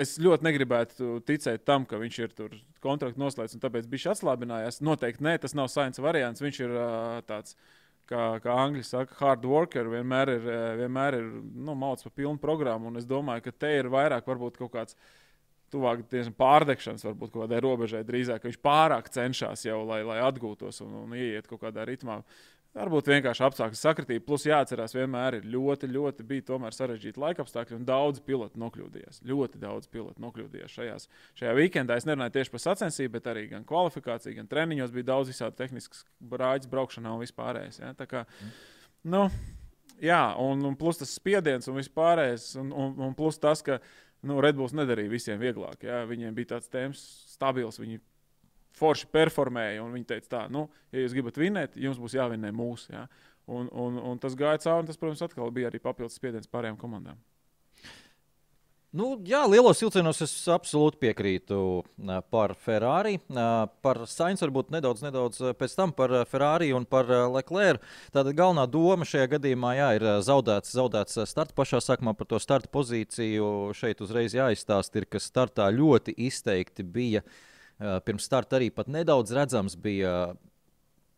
[0.00, 4.82] es ļoti negribētu ticēt tam, ka viņš ir tur kontraktu noslēdzis un tāpēc bija atslābinājās.
[4.84, 6.44] Noteikti nē, tas nav Sainz variants.
[6.44, 7.56] Viņš ir uh, tāds.
[8.04, 12.36] Kā, kā angļu saka, hard worker vienmēr ir, uh, vienmēr ir nu, mauts pa pilnu
[12.42, 12.90] programmu.
[13.00, 14.98] Es domāju, ka te ir vairāk varbūt kaut kāds
[15.74, 16.06] tuvāk
[16.38, 21.00] pārdegšanas, varbūt kaut kādai robežai drīzāk, ka viņš pārāk cenšas jau, lai, lai atgūtos un,
[21.04, 22.22] un ieiet kaut kādā ritmā.
[22.74, 24.24] Varbūt vienkārši apstākļu sakritība.
[24.26, 29.20] Plus, jāatcerās, vienmēr ir ļoti, ļoti bija sarežģīti laika apstākļi, un daudz pilotu nokļūdījās.
[29.30, 31.06] Ļoti daudz pilotu nokļūdījās šajās,
[31.38, 31.94] šajā weekendā.
[31.94, 36.02] Es nerunāju tieši par sacensību, bet arī gan kvalifikāciju, gan treniņos bija daudz visādi tehniskas
[36.18, 37.78] brāļas braukšanā un vispārējais.
[37.78, 37.92] Ja?
[37.94, 38.24] Tā kā,
[39.06, 39.28] nu,
[40.02, 43.78] jā, un, un plus tas spiediens un vispārējais, un, un, un plus tas, ka
[44.26, 45.84] nu, Redbulls nedarīja visiem vieglāk.
[45.86, 46.02] Ja?
[46.08, 47.80] Viņiem bija tāds temps stabils.
[47.82, 48.00] Viņi
[48.78, 49.84] forši performēja.
[49.92, 52.92] Viņi teica, tā, nu, ja jūs gribat vinēt, jums būs jāvinē mūsu.
[52.94, 53.06] Ja?
[53.50, 56.80] Un, un, un tas gāja cauri, un tas, protams, atkal bija arī papildus spiediens pārējām
[56.80, 57.20] komandām.
[58.94, 61.56] Nu, jā, lielos vilcienos es absolūti piekrītu
[62.30, 63.16] par Ferrari.
[63.82, 67.82] Par Sainz varbūt nedaudz, nedaudz pēc tam par Ferrari un par Leclerc.
[68.14, 72.38] Tāda galvenā doma šajā gadījumā jā, ir zaudēts, zaudēts ā, starta pašā sākumā par to
[72.38, 73.74] starta pozīciju.
[73.74, 77.24] Šeit uzreiz jāizstāsta, ir, ka startā ļoti izteikti bija.
[78.06, 80.36] Pirms starta arī nedaudz redzams bija.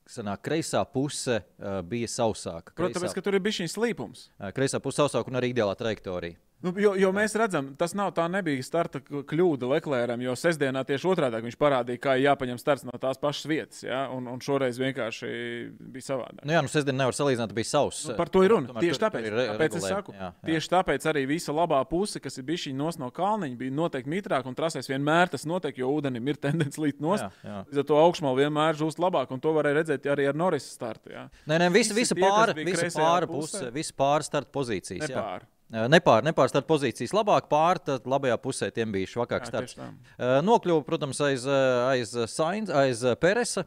[0.07, 2.71] Sanāk, kreisā puse uh, bija sausāka.
[2.79, 4.29] Protams, tāpēc, ka tur ir bijis šis slīpums.
[4.39, 6.39] Ā, Kreisā puse sausāka un arī ideālā trajektorija.
[6.64, 11.09] Nu, jo, jo mēs redzam, tas nav tā nebija starta kļūda Leclercam, jo sestdienā tieši
[11.11, 13.83] otrādi viņš parādīja, kā jāpaņem starts no tās pašas vietas.
[13.85, 14.07] Ja?
[14.11, 15.29] Un, un šoreiz vienkārši
[15.92, 16.40] bija savādāk.
[16.49, 18.01] Nu jā, nu sestdien nevar salīdzināt, bija savs.
[18.09, 18.71] Nu, par to ir runa.
[18.73, 20.31] Tomēr Tieši tur- tāpēc, tur ir tāpēc es saku, Jā, jā.
[20.49, 24.49] tieši tāpēc arī visa labā puse, kas ir bijusi nos no kalniņa, bija noteikti mitrāk
[24.49, 27.05] un trasēs vienmēr tas notiek, jo ūdenim ir tendence līdz.
[27.21, 27.59] Jā, jā.
[27.69, 31.12] Līdz ar to augšmalu vienmēr žūst labāk, un to varēja redzēt arī ar Norisa startu.
[31.12, 31.29] Ja?
[31.47, 32.16] Nē, nē, visa, visa
[32.64, 33.61] visa kreisajā pāra pusē?
[33.61, 35.05] puse, visa pāra starta pozīcijas.
[35.05, 35.12] jā.
[35.12, 35.45] Nepār.
[35.45, 39.74] Ā, Nepār, nepār starta pozīcijas labāk, pār, tad labajā pusē tiem bija švakāks starts.
[39.74, 41.57] Ā, Nokļuva, protams, aiz, ā,
[41.90, 43.66] aiz Sainz, aiz Peresa.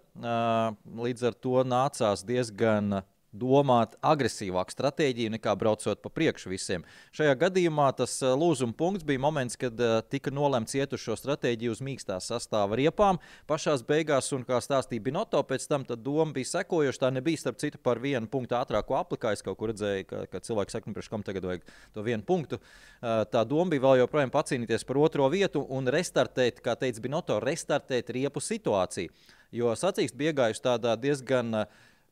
[1.04, 6.86] Līdz ar to nācās diezgan domāt agresīvāku stratēģiju nekā braucot pa priekšu visiem.
[7.16, 11.18] Šajā gadījumā tas ā, lūzuma punkts bija moments, kad ā, tika nolemts iet uz šo
[11.20, 13.22] stratēģiju uz mīkstā sastāva riepām.
[13.50, 17.06] Pašās beigās, un kā stāstīja Binoto, pēc tam doma bija sekojoša.
[17.06, 19.34] Tā nebija starp citu par vienu punktu ātrāko aplikā.
[19.34, 22.26] Es kaut kur redzēju, ka, ka cilvēki saka, nu, priekš kam tagad vajag to vienu
[22.28, 22.60] punktu.
[23.00, 27.38] Ā, Tā doma bija vēl joprojām pacīnīties par otro vietu un restartēt, kā teica Binoto,
[27.44, 29.14] restartēt riepu situāciju.
[29.56, 31.64] Jo sacīksts bija iegājusi tādā diezgan ā,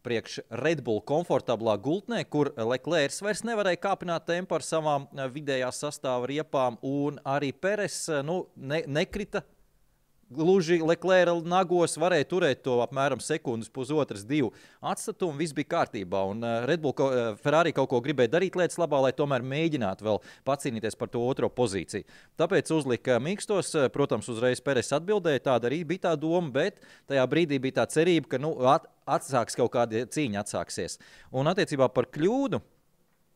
[0.06, 5.82] priekš Red Bull komfortablā gultnē, kur Leclerc vairs nevarēja kāpināt tempu ar savām ā, vidējās
[5.84, 9.44] sastāva riepām, un arī Peres ā, nu, ne, nekrita.
[10.28, 14.50] Gluži Leclerc nagos varēja turēt to apmēram sekundes, pusotras, divu
[14.84, 15.38] atstatumu.
[15.40, 16.26] Viss bija kārtībā.
[16.34, 19.46] Un uh, Red Bull, ko- uh, Ferrari kaut ko gribēja darīt lietas labā, lai tomēr
[19.48, 22.04] mēģinātu vēl pacīnīties par to otro pozīciju.
[22.40, 23.72] Tāpēc uzlika mīkstos.
[23.80, 27.88] uh, Protams, uzreiz Pēters atbildēja, tāda arī bija tā doma, bet tajā brīdī bija tā
[27.96, 30.44] cerība, ka nu, at, atsāks kaut kāda cīņa.
[30.44, 31.00] Atsāksies.
[31.32, 32.60] Un attiecībā par kļūdu.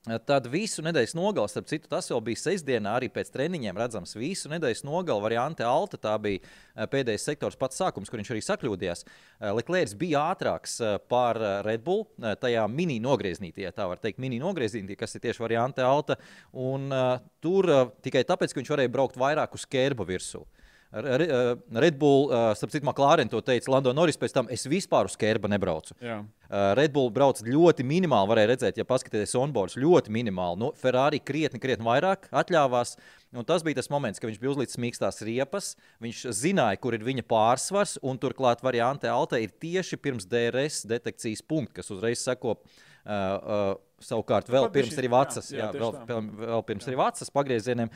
[0.01, 4.15] Tad visu nedēļas nogali, starp citu, tas jau bija sestdienā, arī pēc treniņiem redzams.
[4.17, 5.99] Visu nedēļas nogali variante Alta.
[6.01, 9.05] Tā bija eh, pēdējais sektors, pats sākums, kur viņš arī sakļūdījās.
[9.05, 11.37] Eh, Leclerc bija ātrāks eh, par
[11.67, 16.17] Red Bull, tajā mini nogrieznītī, tā var teikt, mini nogrieznītī, kas ir tieši variante Alta.
[16.57, 20.47] Un uh, tur uh, tikai tāpēc, ka viņš varēja braukt vairāk uz ķērba virsmu.
[20.91, 25.07] Eh, Red Bull, uh, starp citu, Maklārien to teica Lando Norris, pēc tam es vispār
[25.07, 25.95] uz ķērba nebraucu.
[26.03, 26.17] Jā.
[26.49, 30.59] Uh, Red Bull brauc ļoti minimāli, varēja redzēt, ja paskatieties onboards, ļoti minimāli.
[30.59, 32.97] Nu, Ferrari krietni, krietni vairāk atļāvās.
[33.31, 35.77] Un tas bija tas moments, kad viņš bija uzlicis mīkstās riepas.
[36.03, 41.45] Viņš zināja, kur ir viņa pārsvars, un turklāt variante Alta ir tieši pirms DRS detekcijas
[41.47, 42.57] punkta, kas uzreiz seko.
[43.01, 43.71] Uh, uh,
[44.05, 45.67] savukārt, vēl Pat pirms arī jā, jā, jā,
[46.09, 47.91] vēl, vēl, pirms arī Vācijas pagriezieniem.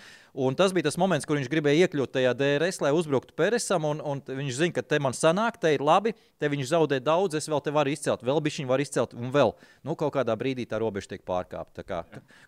[0.46, 3.88] Un tas bija tas moments, kur viņš gribēja iekļūt tajā DRS, lai uzbruktu Peresam.
[3.90, 7.38] Un, un viņš zina, ka te man sanāk, te ir labi, te viņš zaudē daudz,
[7.40, 9.56] es vēl te varu izcelt, vēl bišķiņu var izcelt, un vēl.
[9.86, 11.86] Nu, kaut kādā brīdī tā robeža tiek pārkāpta.
[11.88, 12.02] Kā,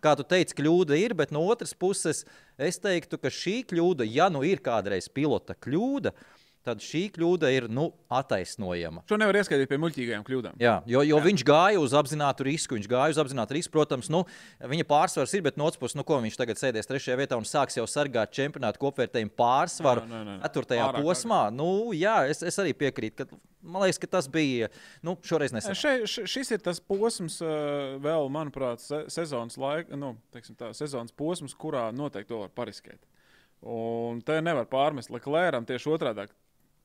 [0.04, 2.26] kā tu teici, kļūda ir, bet no otras puses
[2.58, 6.37] es teiktu, ka šī kļūda, ja nu ir kādreiz pilota kļūda, tad
[6.84, 9.06] šī kļūda ir nu, attaisnojama.
[9.08, 10.58] Šo nevar ieskaitīt pie muļķīgajām kļūdām.
[10.60, 11.24] Jā, jo, jo Jā.
[11.24, 12.76] viņš gāja uz apzinātu risku.
[12.76, 13.72] Viņš gāja uz apzinātu risku.
[13.78, 14.26] Protams, nu,
[14.60, 17.48] viņa pārsvars ir, bet no otras puses, nu, ko viņš tagad sēdēs trešajā vietā un
[17.48, 20.40] sāks jau sargāt čempionātu kopvērtējumu pārsvaru Nē, nē, nē.
[20.48, 21.42] ceturtajā Pārāk posmā.
[21.56, 23.24] Nu, jā, es, es arī piekrītu.
[23.24, 24.72] Ka, man liekas, ka tas bija
[25.06, 25.76] nu, šoreiz nesen.
[25.78, 27.40] Še, še, šis ir tas posms,
[28.04, 33.00] vēl, manuprāt, se, sezonas, laika, nu, tā, sezonas posms, kurā noteikti to var pariskēt.
[33.68, 36.28] Un te nevar pārmest Leclercam tieši otrādi.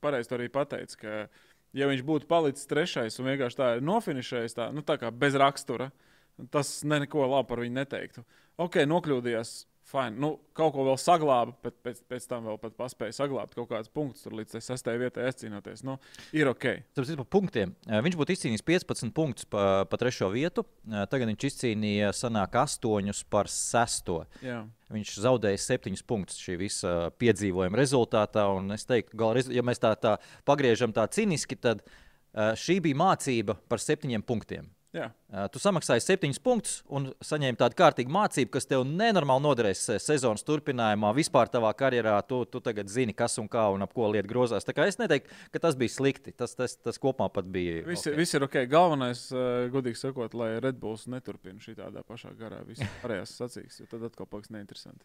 [0.03, 1.17] Pareizi to arī pateica, ka,
[1.79, 5.37] ja viņš būtu palicis trešais un vienkārši tā ir nofinišējis, tā, nu, tā kā bez
[5.39, 5.91] rakstura,
[6.53, 8.25] tas ne- neko labu par viņu neteiktu.
[8.61, 9.63] Ok, nokļūdījās.
[9.83, 10.15] Fine.
[10.15, 13.91] Nu, kaut ko vēl saglāba, bet pēc, pēc tam vēl pat paspēja saglabāt kaut kādus
[13.91, 15.83] punktus, tur līdz tai sastajai vietai aizcīnoties.
[15.83, 15.97] Nu,
[16.31, 16.63] ir ok.
[16.95, 17.73] Tāpēc par punktiem.
[17.91, 20.63] Eh, Viņš būtu izcīnījis 15 punktus pa, pa trešo vietu.
[20.87, 24.23] Eh, Tagad viņš izcīnīja sanāk 8 par 6.
[24.41, 24.63] Jā.
[24.93, 28.45] Viņš zaudēja septiņus punktus šī visa piedzīvojuma rezultātā.
[28.75, 33.57] Es teiktu, ka, ja mēs tā, tā pagriežam tā ciniski, tad uh, šī bija mācība
[33.69, 34.69] par septiņiem punktiem.
[34.93, 35.07] Jā.
[35.49, 41.09] Tu samaksāji septiņus punktus un saņēmi tādu kārtīgu mācību, kas tev nenormāli noderēs sezonas turpinājumā.
[41.17, 44.67] Vispār tavā karjerā tu, tu tagad zini, kas un kā un ap ko lieta grozās.
[44.67, 46.35] Tā kā es neteiktu, ka tas bija slikti.
[46.37, 47.81] Tas, tas, tas kopumā pat bija.
[47.87, 48.11] Viss, ok.
[48.13, 48.19] okay.
[48.21, 48.59] viss ir ok.
[48.69, 49.25] Galvenais,
[49.73, 54.05] godīgi sakot, lai Red Bulls neturpina šī tādā pašā garā visas pārējās sacīkstes, jo tad
[54.11, 55.01] atkal paliks neinteresanti.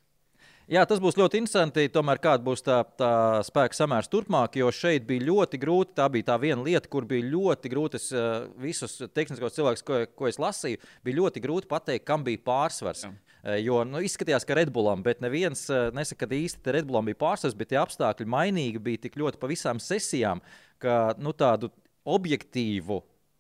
[0.69, 1.87] Jā, tas būs ļoti interesanti.
[1.89, 3.11] Tomēr kāda būs tā, tā
[3.47, 5.95] spēka samērs turpmāk, jo šeit bija ļoti grūti.
[5.97, 7.97] Tā bija tā viena lieta, kur bija ļoti grūti.
[7.97, 12.45] Es, uh, visus tehniskos cilvēkus, ko, ko es lasīju, bija ļoti grūti pateikt, kam bija
[12.45, 13.07] pārsvars.
[13.09, 13.15] Jā.
[13.15, 17.55] Uh, Jo nu, izskatījās, ka Redbullam, bet neviens uh, nesaka, ka īsti Redbullam bija pārsvars,
[17.57, 20.43] bet tie apstākļi mainīgi bija tik ļoti pa visām sesijām,
[20.83, 21.71] ka nu, tādu
[22.05, 22.99] objektīvu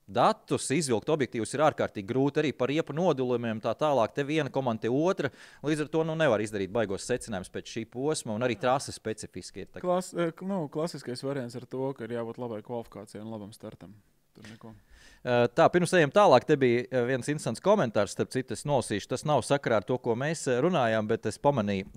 [0.08, 3.60] datus izvilkt objektīvus ir ārkārtīgi grūti arī par riepu nodulumiem.
[3.64, 5.30] Tā tālāk, te viena komanda, te otra.
[5.66, 9.66] Līdz ar to nu, nevar izdarīt baigos secinājumus pēc šī posma, un arī trase specifiski
[9.66, 9.72] ir.
[9.84, 13.94] Klas, eh, nu, klasiskais variants ar to, ka ir jābūt labai kvalifikācijai un labam startam.
[14.38, 14.70] tur neko.
[15.18, 19.08] Uh, Tā, pirms ejam tālāk, te bija uh, viens interesants komentārs, starp citu, es nolasīšu.
[19.10, 21.88] Tas nav sakarā ar to, ko mēs uh, runājām, bet es pamanīju,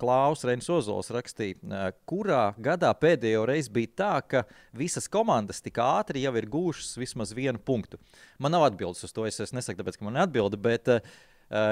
[0.00, 4.44] Klaus Reinis Ozols rakstīja, kurā gadā pēdējo reizi bija tā, ka
[4.76, 8.00] visas komandas tik ātri jau ir gūšas vismaz vienu punktu.
[8.40, 11.04] Man nav atbildes uz to, es, es nesaku, tāpēc, ka man ir atbilde, bet uh,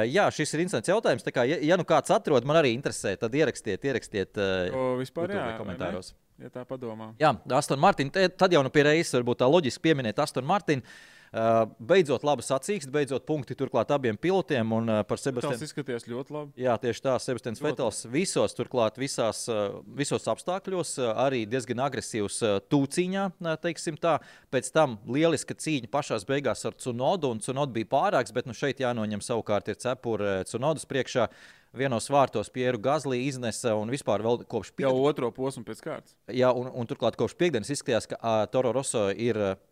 [0.05, 1.25] jā, šis ir interesants jautājums.
[1.25, 4.91] Tā Kā, ja, ja nu kāds atrod, man arī interesē, tad ierakstiet, ierakstiet uh, O,
[5.01, 6.05] vispār, jā, vai ne?
[6.41, 7.13] Ja tā padomā.
[7.21, 8.11] Jā, Aston Martin.
[8.11, 10.81] Tad jau nu pie reizes varbūt tā loģiski pieminēt Aston Martin.
[10.81, 15.65] Uh, beidzot, laba sacīksts, beidzot, punkti turklāt abiem pilotiem un uh, par Sebastianu.
[15.65, 16.53] izskatījās ļoti labi.
[16.61, 23.25] Jā, tieši tā, Sebastians Vetels visos, turklāt visās, uh, visos apstākļos, arī diezgan agresīvs tūciņā,
[23.65, 24.19] teiksim tā.
[24.53, 28.85] Pēc tam lieliska cīņa pašā beigās ar Cunodu, un Cunodu bija pārāks, bet nu šeit
[28.85, 31.31] jānoņem savukārt ir cepura Cunodas priekšā.
[31.73, 35.07] Vienos vārtos Pieru Gazlī iznesa un vispār vēl kopš Jau piekdienas.
[35.09, 36.17] otro posmu pēc kārtas.
[36.29, 39.41] Jā, un, un turklāt kopš piekdienas izskatījās, ka uh, Toro Rosso ir.
[39.41, 39.69] Uh,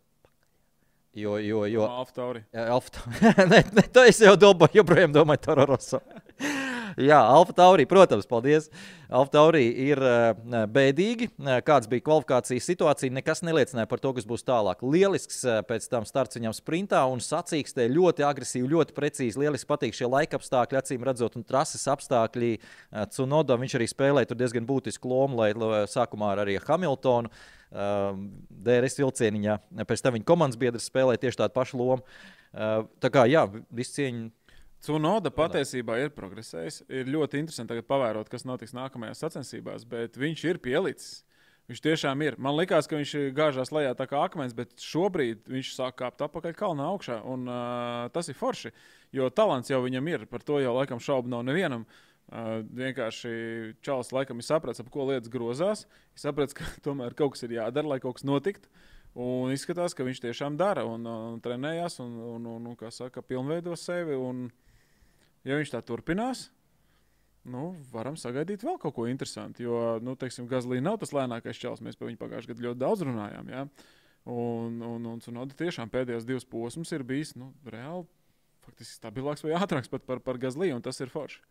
[1.13, 2.43] jo, jo, jo, Alfa Tauri.
[2.53, 3.05] Jā, Alfa.
[3.51, 6.01] Nē, ne, to es jau domāju, joprojām domāju, Toro Rosso.
[6.99, 8.67] Jā, Alfa Taurī, protams, paldies.
[9.11, 11.29] Alfa Taurī ir uh, bēdīgi.
[11.39, 14.83] Uh, Kāds bija kvalifikācijas situācija, nekas neliecināja par to, kas būs tālāk.
[14.83, 19.39] Lielisks uh, pēc tam starts viņam sprintā un sacīkstē ļoti agresīvi, ļoti precīzi.
[19.39, 22.53] Lieliski patīk šie laika apstākļi, acīm redzot, un trases apstākļi.
[23.15, 27.31] Cunoda viņš arī spēlēja diezgan būtisku lomu, lai lai sākumā ar arī Hamiltonu.
[27.31, 29.57] Uh, DRS vilcieniņā,
[29.87, 32.03] pēc tam viņa komandas biedrs spēlēja tieši tādu pašu lomu.
[32.51, 34.29] Uh, tā kā, jā, viss cieņa
[34.81, 36.81] Cunoda patiesībā ir progresējis.
[36.89, 41.19] Ir ļoti interesanti pavērot, kas notiks nākamajās sacensībās, bet viņš ir pielicis.
[41.69, 42.35] Viņš tiešām ir.
[42.41, 46.55] Man liekas, ka viņš gāžās lejā tā kā akmens, bet šobrīd viņš sāk kāpt atpakaļ
[46.57, 47.21] kalnā augšā.
[47.29, 48.73] Un, uh, tas ir forši,
[49.15, 50.25] jo talants jau viņam ir.
[50.27, 51.85] Par to jau laikam šaubu nav nevienam.
[51.85, 53.31] Uh, vienkārši
[53.83, 55.83] Čāls laikam ir sapratis, ap ko lietas grozās.
[56.15, 58.71] Ir sapratis, ka tomēr kaut kas ir jādara, lai kaut kas notiktu.
[59.19, 63.23] Un izskatās, ka viņš tiešām dara un, un trenējās un, un, un, un kā saka,
[63.25, 64.15] pilnveido sevi.
[64.15, 64.45] Un,
[65.43, 66.45] ja viņš tā turpinās,
[67.51, 69.65] nu, varam sagaidīt vēl kaut ko interesantu.
[69.67, 71.83] Jo, nu, teiksim, Gazlī nav tas lēnākais čels.
[71.83, 73.51] Mēs par viņu pagājušajā gadā ļoti daudz runājām.
[73.51, 73.65] Ja?
[74.31, 78.07] Un, un, un Cunoda tiešām pēdējos divus posmus ir bijis nu, reāli.
[78.61, 81.41] Faktiski stabilāks vai ātrāks par, par Gazlī, un tas ir forši.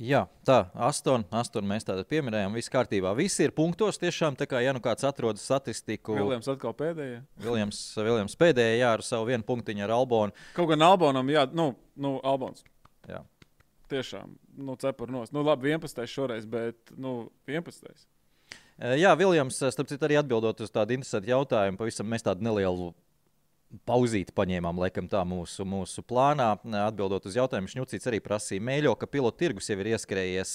[0.00, 2.54] Jā, tā, astoņi, astoņi mēs tādu pieminējām.
[2.56, 3.10] Viss kārtībā.
[3.16, 3.98] Visi ir punktos.
[4.00, 7.18] Tiešām, tā kā ja nu kāds atrod statistiku, Viljams atkal pēdējie.
[7.44, 10.36] Viljams, Viljams pēdējā jā, ar savu vienu punktiņu ar Albonu.
[10.56, 12.64] Kaut gan Albonam, jā, nu, nu Albons.
[13.04, 13.20] Jā.
[13.92, 14.32] Tiešām,
[14.64, 15.34] nu, cepur nos.
[15.36, 16.08] Nu, labi, 11.
[16.08, 18.08] šoreiz, bet, nu, 11.
[18.80, 22.94] E, Jā, Viljams, starp citu, arī atbildot uz tādu interesantu jautājumu, pavisam mēs tādu nelielu
[23.88, 26.52] pauzīti paņēmām, laikam, tā mūsu, mūsu plānā.
[26.84, 30.54] Atbildot uz jautājumu, Šņucīts arī prasīja mēļo, ka pilotu tirgus jau ir ieskrējies.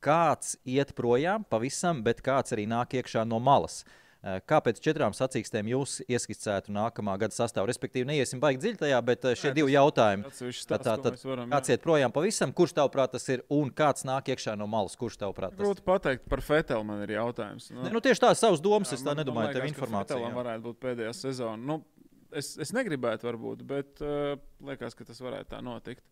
[0.00, 3.82] Kāds iet projām pavisam, bet kāds arī nāk iekšā no malas.
[3.84, 7.70] E, Kā pēc četrām sacīkstēm jūs ieskicētu nākamā gada sastāvu?
[7.70, 10.26] Respektīvi, neiesim baigi dziļi tajā, bet e, šie Nē, divi jautājumi.
[10.28, 14.04] Atsevišķi Tā, tā, tad, varam, kāds iet projām pavisam, kurš tavuprāt tas ir un kāds
[14.04, 14.98] nāk iekšā no malas?
[15.00, 15.64] Kurš tavuprāt tas ir?
[15.64, 17.70] Grūti pateikt par Fetelu, man ir jautājums.
[17.72, 19.80] Ne, Nu, tieši tādas savas domas, Jā, es tā man- nedomāju, man tev liekas, ka
[19.80, 20.20] informācija.
[20.20, 21.64] Fetelam varētu būt pēdējā sezona.
[21.72, 21.80] Nu,
[22.42, 24.36] es, es negribētu, varbūt, bet uh,
[24.68, 26.04] liekas, ka tas varētu tā notikt.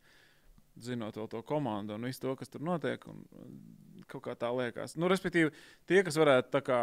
[0.81, 3.05] Zinot vēl to komandu un visu to, kas tur notiek.
[3.05, 3.21] Un
[4.09, 4.97] kaut kā tā liekas.
[4.97, 5.53] Nu, respektīvi,
[5.85, 6.81] tie, kas varētu tā kā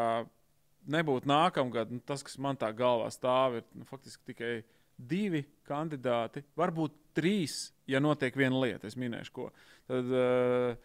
[0.91, 4.53] nebūt nākamgad, nu, tas, kas man tā galvā stāv, ir nu, faktiski tikai
[4.95, 8.87] divi kandidāti, varbūt trīs, ja notiek viena lieta.
[8.87, 9.49] Es minēšu, ko.
[9.89, 10.75] Tad uh,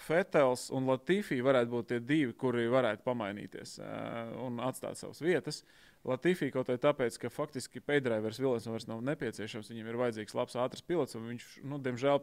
[0.00, 5.62] Fetels un Latīfija varētu būt tie divi, kuri varētu pamainīties uh, un atstāt savas vietas.
[6.08, 9.68] Latīfija kaut arī tāpēc, ka faktiski Pēdējais Vilnius vairs nav nepieciešams.
[9.72, 12.22] Viņam ir vajadzīgs labs, ātrs pilots, un viņš, nu, diemžēl,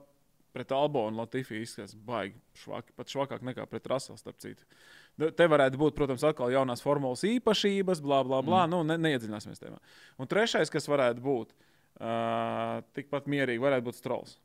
[0.58, 4.66] pret Albonu Latīfiju izskatās baigi švaki, pat švakāk nekā pret Raselu, starp citu.
[4.66, 8.66] Nu, Te varētu būt, protams, atkal jaunās formulas īpašības, bla, bla, bla.
[8.66, 8.74] Mm.
[8.76, 9.80] Nu, ne, neiedziļināsimies tajā.
[10.22, 14.38] Un trešais, kas varētu būt uh, tikpat mierīgi, varētu būt Strauss.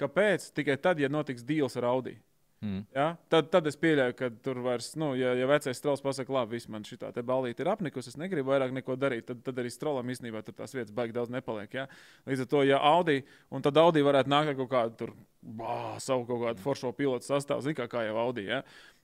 [0.00, 0.50] Kāpēc?
[0.56, 2.18] Tikai tad, ja notiks deals ar Audi.
[2.62, 2.84] Mm.
[2.94, 3.08] Ja?
[3.32, 6.70] Tad, tad es pieļauju, ka tur vairs, nu, ja, ja vecais strāls pasakā, labi, viss
[6.70, 10.12] man šī tā balīte ir apnikusi, es negribu vairāk neko darīt, tad, tad arī strālam
[10.14, 11.74] īstenībā tur tās vietas baigi daudz nepaliek.
[11.74, 11.88] Ja?
[12.30, 13.18] Līdz ar to, ja Audi,
[13.50, 17.26] un tad Audi varētu nākt ar kaut kādu tur, bā, savu kaut kādu foršo pilotu
[17.26, 18.46] sastāvu, zin kā, kā jau Audi.
[18.46, 18.62] Ja?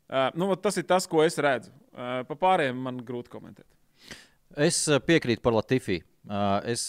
[0.08, 1.72] Uh, nu, tas ir tas, ko es redzu.
[1.92, 3.66] Uh, pa pārējiem man grūti komentēt.
[4.56, 6.04] Es eh, piekrītu par Latviju.
[6.68, 6.82] Es,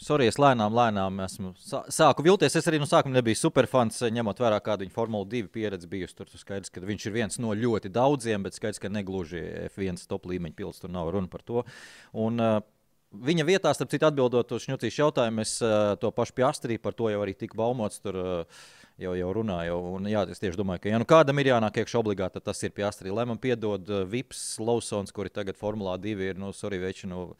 [0.00, 2.54] sorry, es lēnām, lēnām esmu sā- sāku vilties.
[2.56, 6.16] Es arī no sākuma nebiju superfans, ņemot vērā, kāda viņa Formula 2 pieredze bijusi.
[6.16, 10.00] Tur tur skaidrs, ka viņš ir viens no ļoti daudziem, bet skaidrs, ka negluži F1
[10.08, 10.80] top līmeņa pilots.
[10.80, 11.64] Tur nav runa par to.
[12.16, 12.40] Un,
[13.08, 17.08] Viņa vietā, starp citu, atbildot uz šņucīšu jautājumu, es uh, to pašu piastrīju, par to
[17.08, 18.02] jau arī tika baumots.
[18.04, 18.66] Tur uh,
[19.02, 19.78] jau, jau runāju.
[19.98, 22.62] Un, jā, es tieši domāju, ka, ja nu kādam ir jānāk iekšā obligāti, tad tas
[22.66, 23.40] ir pie Astrija Lemana.
[23.42, 27.30] Piedod, uh, Vips, Lausons, kuri tagad Formulā 2 ir, nu, sorry, veči, nu,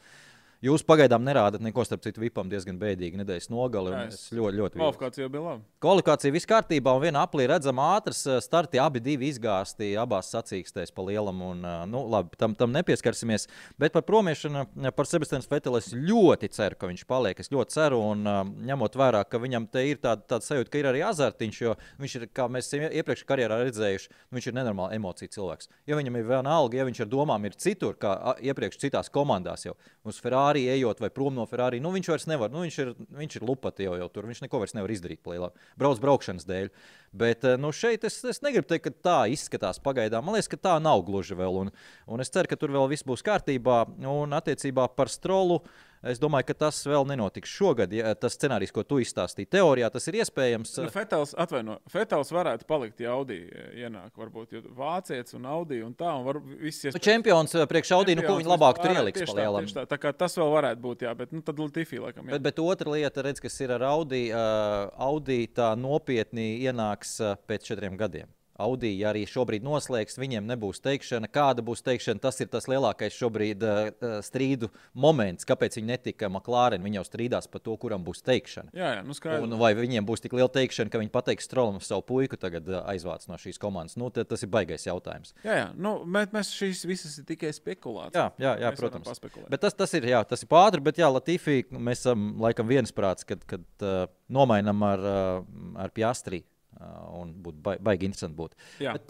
[0.58, 3.92] Jūs pagaidām nerādat neko, starp citu, Vipam diezgan bēdīgi nedēļas nogali.
[4.08, 4.80] Es- ļoti, ļoti.
[4.80, 5.60] Kvalifikācija bija laba.
[5.78, 8.80] Kvalifikācija viss kārtībā, un vienā aplī redzama ātras eh, starti.
[8.82, 11.38] Abi divi izgāzti abās sacīkstēs pa lielam.
[11.40, 13.46] Un, eh, nu, labi, tam, tam nepieskarsimies.
[13.78, 17.38] Bet par promiešanu, eh, par Sebastianu Fetelu es ļoti ceru, ka viņš paliek.
[17.38, 18.24] Es ļoti ceru, un
[18.66, 22.18] ņemot vērā, ka viņam te ir tāda, tāda sajūta, ka ir arī azartiņš, jo viņš
[22.18, 25.70] ir, kā mēs iepriekš karjerā redzējuši, viņš ir nenormāli emociju cilvēks.
[25.86, 29.62] Ja viņam ir viena alga, ja viņš ar domām ir citur, kā iepriekš citās komandās,
[29.64, 32.52] jau uz Ferrari ejot vai prom no Ferrari, nu, viņš vairs nevar.
[32.54, 34.28] Nu, viņš ir, viņš ir lupati jau, jau tur.
[34.30, 35.20] Viņš neko vairs nevar izdarīt.
[35.28, 35.50] Lielā.
[35.76, 36.70] Brauc braukšanas dēļ.
[37.12, 40.24] Bet eh, nu, šeit es, es negribu teikt, ka tā izskatās pagaidām.
[40.24, 41.60] Man liekas, ka tā nav gluži vēl.
[41.66, 41.72] Un,
[42.08, 43.82] un es ceru, ka tur vēl viss būs kārtībā.
[44.08, 45.60] Un attiecībā par strolu.
[46.02, 47.92] Es domāju, ka tas vēl nenotiks šogad.
[47.94, 50.76] Ja, tas scenārijs, ko tu izstāstīji, teorijā tas ir iespējams.
[50.84, 53.40] Nu, Fetels, atvaino, Fetels varētu palikt, ja Audi
[53.74, 54.12] ienāk.
[54.18, 56.12] Varbūt vācietis un Audi un tā.
[56.20, 59.34] Un var, viss Nu, čempions eh, priekš Audi, nu, ko viņi labāk tur ieliks Tieši
[59.34, 62.28] tā, tieši tā, tā kā tas vēl varētu būt, jā, bet nu, tad Latifī laikam.
[62.28, 62.36] Jā.
[62.36, 64.28] Bet, bet otra lieta, redz, kas ir ar Audi.
[64.30, 68.30] Uh, Audi tā nopietni ienāks uh, pēc četriem gadiem.
[68.58, 71.30] Audi, ja arī šobrīd noslēgs, viņiem nebūs teikšana.
[71.30, 75.46] Kāda būs teikšana, tas ir tas lielākais šobrīd uh, strīdu moments.
[75.46, 76.82] Kāpēc viņi netika McLaren?
[76.82, 78.74] Viņi jau strīdās par to, kuram būs teikšana.
[78.74, 79.14] Jā, jā, nu.
[79.46, 82.82] Un vai viņiem būs tik liela teikšana, ka viņi pateiks Strolam savu puiku tagad uh,
[82.90, 83.94] aizvāc no šīs komandas?
[84.00, 85.36] Nu, tas ir baisais jautājums.
[85.46, 85.70] Jā, jā.
[85.78, 88.18] Nu, bet mēs šīs visas ir tikai spekulācijas.
[88.18, 89.24] Jā, jā, jā Mēs protams.
[89.46, 93.26] Bet tas, tas ir, jā, tas ir pāri, bet jā, Latvijā mēs esam laikam viensprāts,
[93.28, 96.42] kad, kad uh, nomainām ar, uh, ar Piastri.
[96.78, 98.36] Uh, un būtu ba baigi interesanti.
[98.38, 98.52] Būt.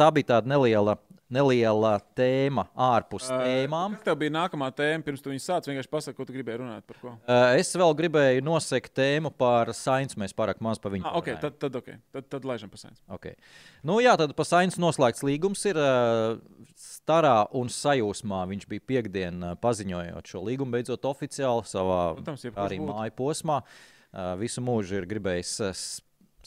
[0.01, 0.95] Tā bija tāda neliela,
[1.29, 3.99] neliela tēma ārpus Ā, tēmām.
[3.99, 5.69] Kas tev bija nākamā tēma, pirms tu viņu sāc?
[5.69, 7.13] Vienkārši pasaki, ko tu gribēji runāt par ko.
[7.19, 10.17] Uh, es vēl gribēju nosegt tēmu par Sainz.
[10.17, 12.01] Mēs pārāk maz par viņu Ah, okay, tad, tad, okay.
[12.17, 13.05] tad, tad laižam pa sēnes.
[13.19, 13.37] Okay.
[13.85, 16.41] Nu, jā, tad par Sainz noslēgts līgums ir uh,
[16.81, 18.47] starā un sajūsmā.
[18.55, 23.61] Viņš bija piekdien uh, paziņojot šo līgumu beidzot oficiāli savā Protams, jebkurš arī māju posmā.
[24.09, 25.89] Uh, visu mūžu ir gribējis uh,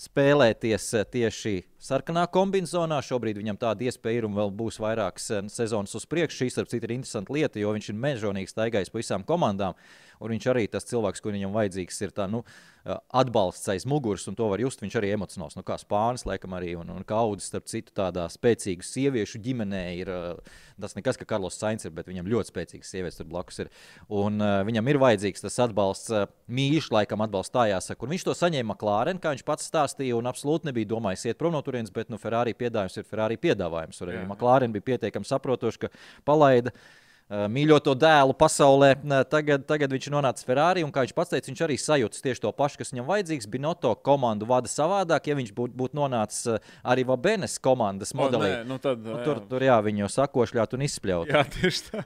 [0.01, 3.01] spēlēties uh, tieši sarkanā kombinācijā.
[3.05, 6.41] Šobrīd viņam tāda iespēja ir un vēl būs vairākas uh, sezonas uz priekšu.
[6.41, 9.77] Šī, starp citu, ir interesanta lieta, jo viņš ir mežonīgi staigājis pa visām komandām.
[10.21, 14.27] Un viņš arī tas cilvēks, kurš viņam vajadzīgs, ir tā, nu, uh, atbalsts aiz muguras,
[14.29, 14.81] un to var just.
[14.83, 16.75] Viņš arī emocionāls, nu, kā spānis, laikam, arī.
[16.77, 20.11] Un, un kaudzes, starp citu, tādā spēcīgu sieviešu ģimenē ir.
[20.13, 23.73] Uh, tas nekas, ka Karlos Sainz ir, bet viņam ļoti spēcīgas sievietes tur blakus ir.
[24.09, 28.05] Un uh, viņam ir vajadzīgs tas atbalsts, uh, mīļš, laikam, atbalsts tā jāsaka.
[28.05, 31.53] Un viņš to saņēma Klāren, kā viņš pats stāstīja, un absolūti nebija domājis iet prom
[31.53, 34.01] no turienes, bet nu, Ferrari piedāvājums ir Ferrari piedāvājums.
[34.01, 34.25] Un arī.
[34.25, 35.93] McLaren bija pietiekami saprotoši, ka
[36.25, 36.89] palaida uh,
[37.31, 38.91] mīļoto dēlu pasaulē.
[39.01, 42.23] Uh, Tagad, tagad viņš ir nonācis Ferrari, un kā viņš pats teica, viņš arī sajūtas
[42.25, 43.49] tieši to pašu, kas viņam vajadzīgs.
[43.51, 48.51] Binoto komandu vada savādāk, ja viņš būtu būt nonācis uh, arī Vabenes komandas modelī.
[48.57, 49.25] nē, nu tad, nu, jā.
[49.27, 51.31] tur, tur jā, viņu sakošļāt un izspļaut.
[51.31, 52.05] Jā, tieši tā.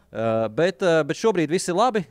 [0.56, 2.06] Bet, bet šobrīd viss ir labi.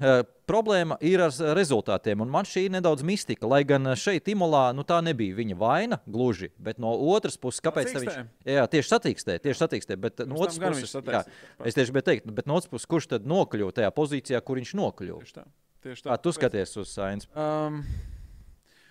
[0.44, 2.20] Problēma ir ar rezultātiem.
[2.20, 3.48] Un man šī ir nedaudz mistika.
[3.48, 6.50] Lai gan šeit, Imolā, nu, tā nebija viņa vaina gluži.
[6.60, 8.18] Bet no otras puses, kāpēc tā viņš?
[8.52, 9.96] Jā, tieši satīkstē, tieši satīkstē.
[10.00, 11.22] Bet no otras puses, jā,
[11.64, 14.74] es tieši gribēju teikt, bet no otras puses, kurš tad nokļuva tajā pozīcijā, kur viņš
[14.80, 15.22] nokļuva?
[15.24, 15.46] Tieši tā.
[15.84, 16.10] Tieši tā.
[16.12, 17.24] Kā tu skaties uz Sainz?
[17.32, 17.80] Um,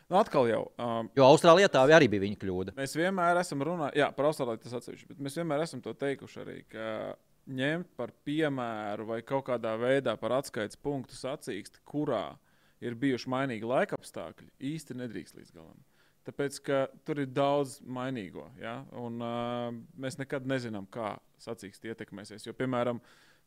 [0.09, 0.63] nu atkal jau.
[0.77, 2.73] Um, Jo Austrālijā tā arī bija viņa kļūda.
[2.81, 6.57] Mēs vienmēr esam runājuši, par Austrāliju tas atsevišķi, bet mēs vienmēr esam to teikuši arī,
[6.73, 6.87] ka
[7.47, 12.37] ņemt par piemēru vai kaut kādā veidā par atskaites punktu sacīksti, kurā
[12.83, 15.81] ir bijuši mainīgi laika apstākļi, īsti nedrīkst līdz galam.
[16.23, 18.77] Tāpēc, ka tur ir daudz mainīgo, ja?
[18.95, 22.45] un uh, mēs nekad nezinām, kā sacīksti ietekmēsies.
[22.47, 23.01] Jo, piemēram,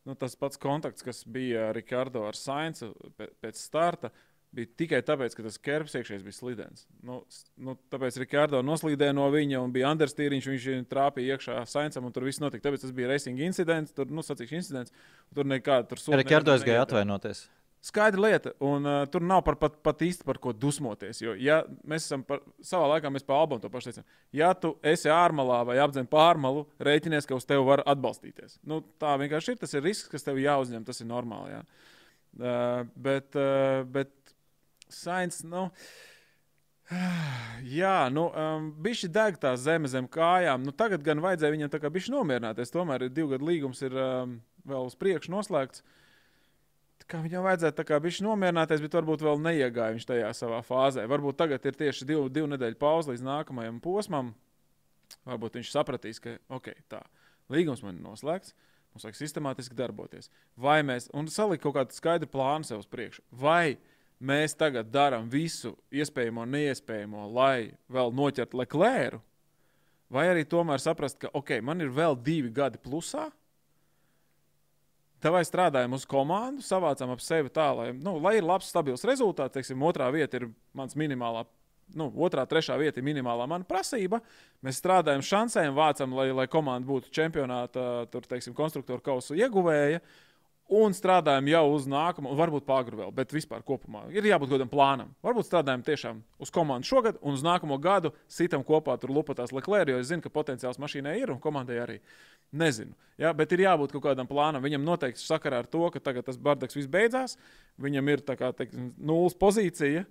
[0.05, 4.13] nu, tas pats kontakts, kas bija Rikārdo ar Sainzu pē- pēc starta,
[4.57, 6.87] bija tikai tāpēc, ka tas kerps iekšējais bija slidens.
[7.05, 7.21] Nu,
[7.61, 12.15] nu, tāpēc Rikārdo noslīdēja no viņa un bija understīriņš, viņš viņu trāpīja iekšā Sainzam, un
[12.15, 12.69] tur viss notika.
[12.69, 14.97] Tāpēc tas bija racing incidents, tur, nu, sacīkšu incidents,
[15.37, 16.21] tur nekāda tur sūta.
[16.23, 17.47] Rikārdo gāja atvainoties.
[17.87, 21.21] Skaidra lieta, un uh, tur nav par, pat, pat īsti par ko dusmoties.
[21.23, 24.73] Jo, ja mēs esam par, savā laikā, mēs par albumu to pašu teicām, ja tu
[24.83, 28.59] esi ārmalā vai apdzen pārmalu, rēķinies, ka uz tevi var atbalstīties.
[28.67, 29.61] Nu, tā vienkārši ir.
[29.61, 30.87] Tas ir risks, kas tev jāuzņem.
[30.89, 31.53] Tas ir normāli.
[31.55, 31.63] Jā.
[32.37, 34.26] Uh, bet, uh, bet
[34.93, 35.69] Sainz, nu.
[37.79, 40.63] Jā, nu, um, bija deg tā zeme zem kājām.
[40.67, 42.73] Nu, tagad gan vajadzēja viņam tā kā bišķi nomierināties.
[42.75, 45.83] Tomēr ir divu gadu līgums, ir um, vēl uz priekšu noslēgts.
[47.07, 51.05] Kā viņam vajadzētu tā kā bišķi nomierināties, bet varbūt vēl neiegāja viņš tajā savā fāzē.
[51.11, 54.33] Varbūt tagad ir tieši divu, divu nedēļu pauze līdz nākamajam posmam.
[55.27, 57.05] Varbūt viņš sapratīs, ka ok, tā
[57.55, 58.57] līgums man ir noslēgts.
[58.95, 60.31] Mums vajag sistemātiski darboties.
[60.59, 63.96] Vai mēs, un salikt kaut kādu skaidru plānu sev uz priekšu, vai mēs
[64.57, 69.21] tagad darām visu iespējamo un neiespējamo, lai vēl noķertu Leclerc,
[70.09, 73.31] vai arī tomēr saprast, ka ok, man ir vēl divi gadi plusā.
[75.21, 79.05] Tā vai strādājam uz komandu, savācam ap sevi tā, lai, nu, lai ir labs, stabils
[79.09, 79.55] rezultāts.
[79.55, 81.47] Teiksim, otrā vieta ir mans minimālā,
[81.97, 84.21] nu, otrā, trešā vieta ir minimālā mana prasība.
[84.65, 90.05] Mēs strādājam šansēm, vācam, lai, lai komanda būtu čempionāta, tur, teiksim, konstruktoru kausu ieguvēja.
[90.67, 95.13] Un strādājam jau uz nākamo, varbūt pāri vēl, bet vispār kopumā ir jābūt kādam plānam.
[95.23, 99.93] Varbūt strādājam tiešām uz komandu šogad, un uz nākamo gadu sitam kopā tur lupatās Leclerc,
[99.95, 102.01] jo es zinu, ka potenciāls mašīnai ir un komandai arī.
[102.51, 102.99] Nezinu.
[103.19, 104.65] Ja, bet ir jābūt kaut kādam plānam.
[104.67, 107.39] Viņam noteikti sakarā ar to, ka tagad tas bardaks viss beidzās,
[107.79, 110.03] viņam ir tā kā teiksim, nulles pozīcija.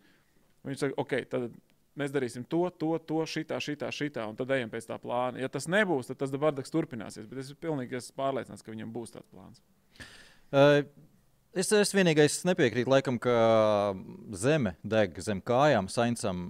[0.67, 1.51] Viņš saka, ok, tad
[1.99, 5.43] mēs darīsim to, to, to, šitā, šitā, šitā, un tad ejam pēc tā plāna.
[5.43, 7.27] Ja tas nebūs, tad tas bardaks turpināsies.
[7.27, 9.63] Bet es esmu pilnīgi esmu pārliecināts, ka viņam būs tāds plāns.
[10.53, 10.83] Uh,
[11.55, 13.33] Es, es vienīgais nepiekrītu, laikam, ka
[14.35, 15.87] zeme deg zem kājām.
[15.87, 16.41] Sainsam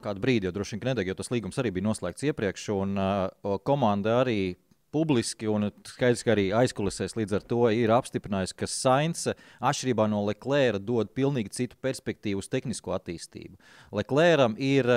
[0.00, 2.64] kādu brīdi jau droši vien nedeg, jo tas līgums arī bija noslēgts iepriekš.
[2.72, 4.54] Un uh, komanda arī
[4.94, 9.26] publiski un skaidrs, ka arī aizkulisēs līdz ar to ir apstiprinājusi, ka Sainz,
[9.60, 13.60] atšķirībā no Leclerca, dod pilnīgi citu perspektīvu uz tehnisko attīstību.
[14.00, 14.88] Leclercam ir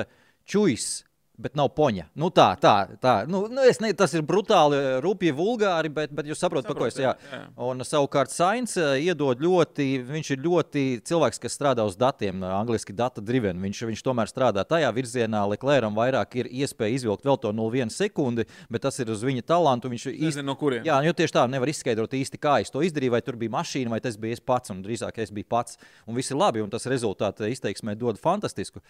[0.47, 1.01] čujs
[1.37, 2.07] Bet nav poņa.
[2.17, 3.11] Nu, tā, tā, tā.
[3.29, 6.95] Nu, nu, ne, tas ir brutāli, rupji, vulgāri, bet, bet jūs saprotat, par ko es.
[6.97, 7.11] Jā.
[7.29, 7.41] Jā.
[7.61, 13.21] Un savukārt Sainz iedod ļoti, viņš ir ļoti cilvēks, kas strādā uz datiem, angļuiski data
[13.21, 13.61] driven.
[13.61, 18.47] Viņš, viņš tomēr strādā tajā virzienā, Leclercam vairāk ir iespēja izvilkt vēl to 0,1 sekundi,
[18.73, 19.93] bet tas ir uz viņa talantu.
[19.93, 20.89] Viņš īsti nezina, no kuriem.
[20.89, 23.93] Jā, jo tieši tā nevar izskaidrot īsti, kā es to izdarīju, vai tur bija mašīna,
[23.93, 25.77] vai tas bija es pats, un drīzāk es biju pats.
[26.09, 28.81] Un viss ir labi, un tas rezultāts izteiksmē dod fantastisku.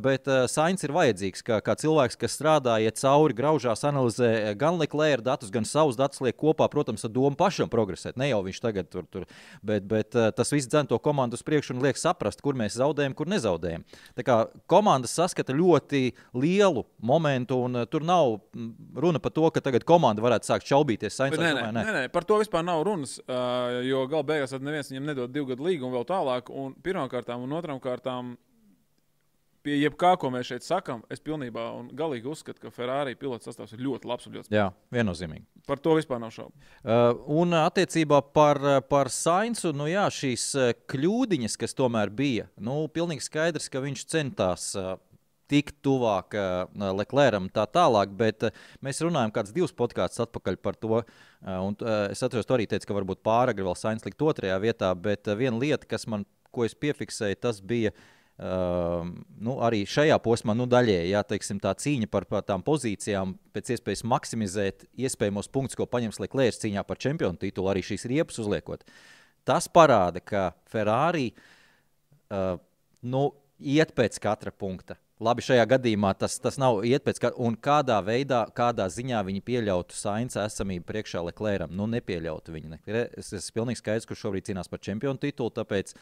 [0.00, 5.24] Bet Sainz ir vajadzīgs kā, kā cilvēks, kas strādā, iet cauri, graužās, analizē gan Leclerc
[5.26, 8.18] datus, gan savus datus, liek kopā, protams, ar domu pašam progresēt.
[8.20, 9.26] Ne jau viņš tagad tur, tur
[9.62, 12.78] bet, bet eh, tas viss dzen to komandu uz priekšu un liek saprast, kur mēs
[12.78, 13.84] zaudējam, kur nezaudējam.
[14.18, 14.38] Tā kā
[14.70, 16.04] komanda saskata ļoti
[16.36, 18.70] lielu momentu, un eh, tur nav mm,
[19.02, 21.20] runa par to, ka tagad komanda varētu sākt šaubīties.
[21.32, 21.82] Nē, nē, nē.
[21.82, 23.18] Nē, nē, par to vispār nav runas,
[23.86, 26.50] jo gala beigās neviens viņam nedod divu gadu līgumu vēl tālāk.
[26.84, 28.34] Pirmkārt, un otrām kārtām
[29.64, 33.74] pie jebkā, ko mēs šeit sakām, es pilnībā un galīgi uzskatu, ka Ferrari pilots sastāvs
[33.76, 34.58] ir ļoti labs un ļoti spēcīgs.
[34.58, 35.46] Jā, viennozīmīgi.
[35.68, 36.52] Par to vispār nav šaubu.
[36.82, 38.60] Uh, un attiecībā par,
[38.90, 44.06] par Sainzu, nu jā, šīs uh, kļūdiņas, kas tomēr bija, nu, pilnīgi skaidrs, ka viņš
[44.12, 44.72] centās.
[44.78, 44.94] Uh,
[45.52, 50.78] Tik tuvāk uh, Leclercam, tā tālāk, bet uh, mēs runājam, kāds divs podkāstus atpakaļ par
[50.80, 51.02] to.
[51.02, 54.88] Uh, un, uh, es atceros, arī teici, ka varbūt pāragri vēl Sainz likt otrajā vietā,
[54.96, 56.24] bet uh, viena lieta, kas man,
[56.56, 58.06] ko es piefiksēju, tas bija uh,
[58.42, 59.04] Uh,
[59.38, 64.02] nu, arī šajā posmā nu, daļēji teiksim, tā cīņa par, par tām pozīcijām, pēc iespējas
[64.10, 68.82] maksimizēt iespējamos punktus, ko paņems Leclerc cīņā par čempionu titulu, arī šīs riepas uzliekot.
[69.46, 72.56] Tas parāda, ka Ferrari uh,
[73.06, 73.22] nu,
[73.62, 74.98] iet pēc katra punkta.
[75.22, 79.94] Labi, šajā gadījumā tas, tas nav iet pēc un kādā veidā, kādā ziņā viņi pieļautu
[79.94, 81.70] Sainza esamību priekšā Leclercam.
[81.78, 82.78] Nu, nepieļautu viņu.
[83.20, 85.94] Es esmu pilnīgi skaidrs, kurš šobrīd cīnās par čempionu titulu, tāpēc,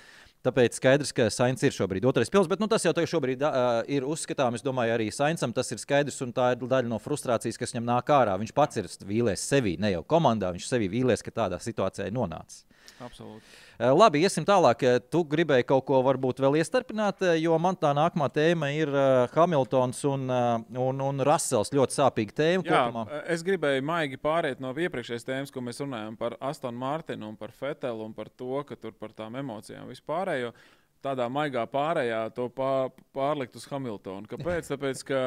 [0.46, 4.08] tāpēc skaidrs, ka Sainz ir šobrīd otrais pilns, bet nu, tas jau šobrīd uh, ir
[4.08, 4.56] uzskatām.
[4.56, 7.90] Es domāju, arī Sainzam tas ir skaidrs, un tā ir daļa no frustrācijas, kas viņam
[7.92, 8.40] nāk ārā.
[8.40, 12.16] Viņš pats ir vīlies sevi, ne jau komandā, viņš sevi vīlies, ka tādā situācijā ir
[12.16, 12.64] nonācis.
[13.00, 13.44] Absolūti.
[13.80, 14.82] Eh, labi, iesim tālāk.
[14.84, 18.92] Eh, tu gribēji kaut ko varbūt vēl iestarpināt, eh, jo man tā nākamā tēma ir
[19.32, 21.72] Hamiltons un, un, un Rasels.
[21.72, 22.66] Ļoti sāpīga tēma.
[22.66, 23.22] Jā, kopumā.
[23.36, 27.54] es gribēju maigi pāriet no iepriekšējās tēmas, ko mēs runājām par Astonu Mārtinu un par
[27.56, 30.52] Fetelu un par to, ka tur par tām emocijām vispārējo.
[31.00, 34.28] Tādā maigā pārējā to pārlikt uz Hamiltonu.
[34.28, 34.68] Kāpēc?
[34.74, 35.20] Tāpēc, ka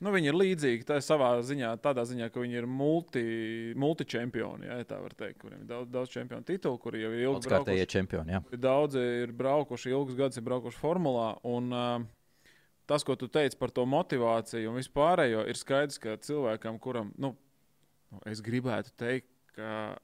[0.00, 3.22] Nu, viņi ir līdzīgi tā savā ziņā, tādā ziņā, ka viņi ir multi,
[3.80, 4.70] multi-čempioni.
[4.70, 7.88] Ja, tā var teikt, kuriem ir daudz, daudz čempionu titulu, kuri jau ir ilgi braukuši.
[7.92, 8.40] Čempioni, ja.
[8.56, 11.26] Daudzi ir braukuši ilgus gadus, ir braukuši formulā.
[11.52, 12.56] Un, uh,
[12.88, 17.34] tas, ko tu teici par to motivāciju un vispārējo, ir skaidrs, ka cilvēkam, kuram, nu
[18.24, 20.00] es gribētu teikt, ka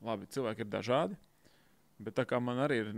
[0.00, 1.20] labi, cilvēki ir dažādi.
[2.00, 2.92] Bet tā kā man arī ir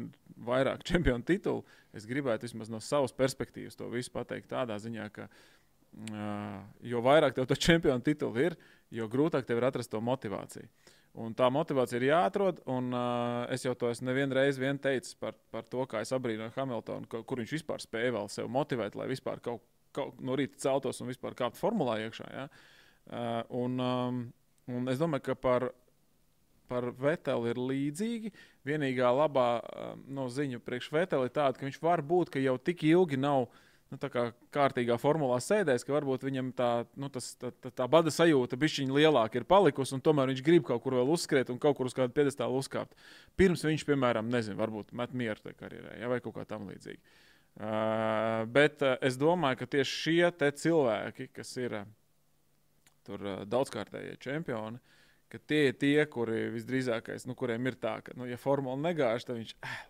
[0.46, 5.26] vairāk čempionu titulu, es gribētu vismaz no savas perspektīvas to visu pateikt tādā ziņā, ka
[5.26, 5.46] uh,
[6.84, 8.56] jo vairāk tev to čempionu titulu ir,
[8.94, 10.68] jo grūtāk tev ir atrast to motivāciju.
[11.18, 12.60] Un tā motivācija ir jāatrod.
[12.70, 16.12] Un, uh, es jau to esmu nevienu reizi vien teicis par, par to, kā es
[16.14, 19.64] abrīnoju Hamiltonu, ka, kur viņš vispār spēja vēl sevi motivēt, lai vispār kaut,
[19.96, 22.28] kaut no rīta celtos un vispār kāptu formulā iekšā.
[22.30, 22.46] Ja?
[23.08, 24.22] Uh, un, um,
[24.70, 25.70] un es domāju, ka par,
[26.70, 28.34] par Veteli ir līdzīgi.
[28.68, 29.48] Vienīgā labā
[30.06, 33.48] no ziņa priekš Veteli ir tāda, ka viņš var būt, ka jau tik ilgi nav
[33.92, 34.24] nu, tā kā
[34.54, 36.70] kārtīgā formulā sēdēs, ka varbūt viņam tā,
[37.00, 40.66] nu, tas, tā, tā, tā bada sajūta bišķiņa lielāka ir palikusi, un tomēr viņš grib
[40.68, 42.98] kaut kur vēl uzskriet un kaut kur uz kādu piedestālu uzkāpt.
[43.40, 47.00] Pirms viņš, piemēram, nezinu, varbūt met mieru tajā karjerā, ja, vai kaut kā tam līdzīga.
[47.58, 51.88] Uh, bet uh, es domāju, ka tieši šie cilvēki, kas ir uh,
[53.08, 54.78] tur uh, daudzkārtējie čempioni.
[55.28, 59.26] Ka tie ir tie, kuri visdrīzākais, nu, kuriem ir tā, ka, nu, ja formula negāž,
[59.28, 59.80] tad viņš eh,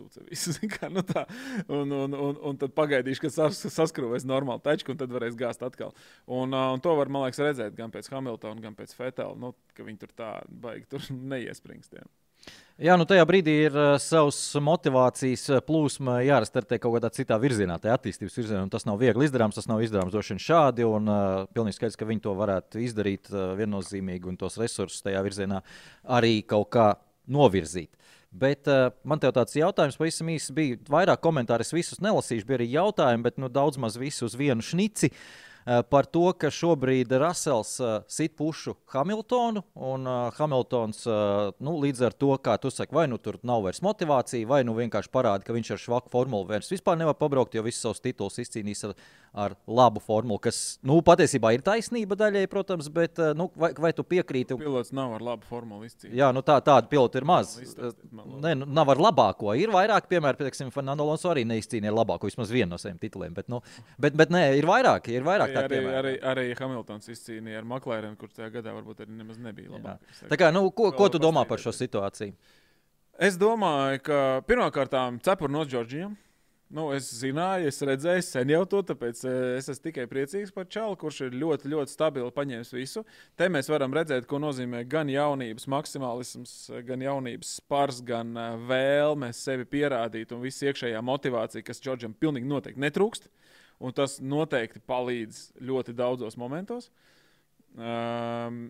[0.00, 0.54] sūta visu.
[0.74, 1.26] Kā, nu tā,
[1.68, 5.64] un, un, un, un tad pagaidīšu, kad sas, saskrūvēs normāli tačku, un tad varēs gāzt
[5.66, 5.94] atkal.
[6.26, 9.54] Un, uh, un to var, man liekas, redzēt gan pēc Hamiltona, gan pēc Fetela, nu,
[9.76, 12.08] ka viņi tur tā baigi tur neiespringstiem.
[12.80, 17.98] Jā, nu tajā brīdī ir uh, savs motivācijas plūsma jārastartē kaut kādā citā virzienā, tajā
[17.98, 18.62] attīstības virzienā.
[18.72, 20.86] Tas nav viegli izdarāms, tas nav izdarāms droši vien šādi.
[20.88, 25.20] Un uh, pilnīgi skaidrs, ka viņi to varētu izdarīt uh, viennozīmīgi un tos resursus tajā
[25.26, 25.60] virzienā
[26.16, 26.88] arī kaut kā
[27.28, 27.92] novirzīt.
[28.30, 30.80] Bet uh, man te tāds jautājums pavisam īsi bija.
[30.90, 34.62] Vairāk komentāru es visus nelasīšu, bija arī jautājumi, bet nu, daudz maz visu uz vienu
[34.62, 35.10] šnici.
[35.10, 41.04] Uh, par to, ka šobrīd Rasels uh, sit pušu Hamiltonu, un uh, Hamiltons
[41.60, 44.74] nu, līdz ar to, kā tu saki, vai nu tur nav vairs motivācija, vai nu
[44.76, 48.40] vienkārši parāda, ka viņš ar švaku formulu vairs vispār nevar pabraukt, jo visus savus titulus
[48.42, 48.94] izcīnīs ar,
[49.44, 54.04] ar labu formulu, kas nu, patiesībā ir taisnība daļai, protams, bet nu, vai, vai tu
[54.06, 54.56] piekrīti?
[54.60, 56.16] Pilots nav ar labu formulu izcīnīt.
[56.18, 57.56] Jā, nu tā, tāda pilota ir maz.
[57.60, 59.52] Nē, nu, nav ar labāko.
[59.58, 63.60] Ir vairāk, piemēram Fernando Alonso arī neizcīnīja labāko, vismaz vienu no saviem tituliem, bet, nu,
[64.00, 68.16] bet, bet nē, ir vairāk, ir vairāk arī, arī, arī, arī Hamiltons izcīnīja ar McLaren,
[68.20, 70.24] kurš tajā gadā varbūt arī nemaz nebija labākais.
[70.30, 72.34] Tā kā, nu, ko, ko tu domā par šo situāciju?
[73.20, 74.96] Es domāju, ka pirmkārt,
[75.26, 76.16] cepuri no Džordžiem.
[76.70, 80.68] Nu, es zināju, es redzēju, sen jau to, tāpēc eh, es esmu tikai priecīgs par
[80.70, 83.02] Čālu, kurš ir ļoti, ļoti stabili paņēmis visu.
[83.34, 86.54] Te mēs varam redzēt, ko nozīmē gan jaunības maksimālisms,
[86.86, 92.46] gan jaunības spars, gan eh, vēlme sevi pierādīt un viss iekšējā motivācija, kas Džordžam pilnīgi
[92.52, 93.26] noteikti netrūkst.
[93.26, 93.49] Uh,
[93.80, 96.90] un tas noteikti palīdz ļoti daudzos momentos.
[97.74, 98.68] Um,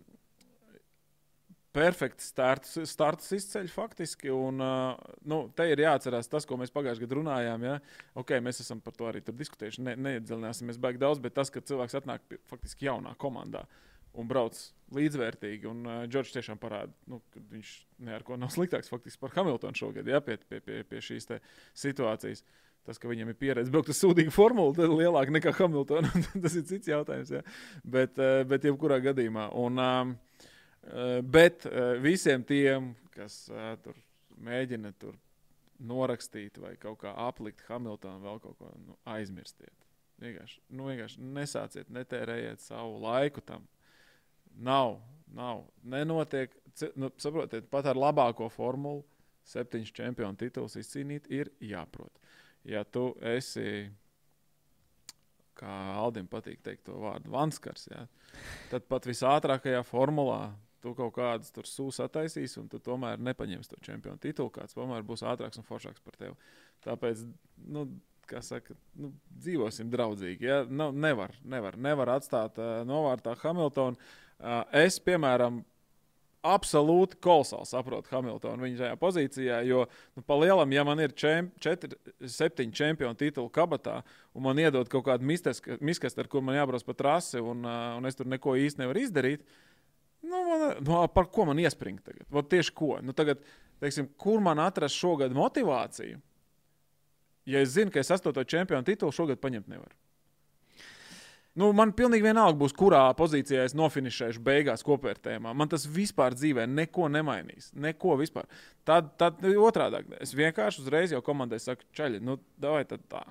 [1.70, 4.30] Perfekts starts, starts izceļ faktiski.
[4.34, 4.96] Un, uh,
[5.30, 7.66] nu, te ir jāatcerās tas, ko mēs pagājušajā gadā runājām.
[7.68, 7.76] Ja?
[8.18, 9.84] Okay, mēs esam par to arī diskutējuši.
[9.86, 13.62] Ne, neiedziļināsimies baigi daudz, bet tas, ka cilvēks atnāk pie, faktiski jaunā komandā
[14.18, 14.58] un brauc
[14.98, 15.70] līdzvērtīgi.
[15.70, 19.38] Un uh, Džordžs tiešām parāda, nu, ka viņš ne ar ko nav sliktāks faktiski par
[19.38, 20.18] Hamiltonu šogad, ja?
[20.26, 21.30] pie, pie, pie, pie šīs
[21.78, 22.42] situācijas.
[22.42, 26.24] Uh, Tas, ka viņam ir pieredze braukt uz sūdīgu formulu, ir lielāka nekā Hamiltonam.
[26.42, 27.28] tas ir cits jautājums.
[27.30, 27.42] Ja?
[27.86, 29.44] Bet, eh, bet jebkurā gadījumā.
[29.62, 30.14] Un, um,
[30.88, 33.44] eh, bet eh, visiem tiem, kas
[33.84, 33.94] tur
[34.42, 35.14] mēģina tur
[35.86, 39.86] norakstīt vai kaut kā aplikt Hamiltonu, vēl kaut ko nu, aizmirstiet.
[40.20, 43.70] Vienkārši, nu, vienkārši nesāciet, netērējiet savu laiku tam.
[44.58, 44.96] Nav,
[45.30, 46.58] nav, nenotiek.
[46.98, 49.04] Nu, saprotiet, pat ar labāko formulu
[49.46, 52.18] septiņus čempionu titulus izcīnīt ir jāprot
[52.68, 53.90] ja tu esi,
[55.58, 58.06] kā Aldim patīk teikt to vārdu, vanskars, ja,
[58.72, 60.50] tad pat visātrākajā formulā
[60.80, 64.52] tu kaut kādas tur sūs attaisīs, un tu tomēr nepaņemsi to čempionu titulu.
[64.54, 66.32] Kāds tomēr būs ātrāks un foršāks par tevi.
[66.86, 67.24] Tāpēc,
[67.74, 67.84] nu,
[68.30, 70.48] kā saka, nu, dzīvosim draudzīgi.
[70.48, 70.62] Ja?
[70.68, 74.00] Nu, nevar, nevar, nevar atstāt uh, novārtā Hamiltonu.
[74.40, 75.60] Uh, es, piemēram,
[76.46, 79.58] absolūti kolosāli saprotu Hamiltonu viņa šajā pozīcijā.
[79.68, 79.84] Jo,
[80.16, 84.00] nu, pa lielam, ja man ir čem, četri, septiņi čempionu titulu kabatā,
[84.34, 88.08] un man iedod kaut kādu miskastu, ar ko man jābrauc pa trasi, un, uh, un
[88.08, 89.44] es tur neko īsti nevaru izdarīt,
[90.24, 92.24] nu, man, nu, par ko man iespringt tagad?
[92.32, 92.94] Vot tieši ko?
[93.04, 93.44] Nu, tagad,
[93.84, 96.20] teiksim, kur man atrast šogad motivāciju?
[97.48, 99.96] Ja es zinu, ka es astoto čempionu titulu šogad paņemt nevaru.
[101.58, 105.50] Nu, man pilnīgi vienalga būs, kurā pozīcijā es nofinišēšu beigās kopvērtējumā.
[105.56, 107.72] Man tas vispār dzīvē neko nemainīs.
[107.74, 108.46] Neko vispār.
[108.86, 113.24] Tad, tad otrādi es vienkārši uzreiz jau komandai saku, čaļi, nu, vai tad tā.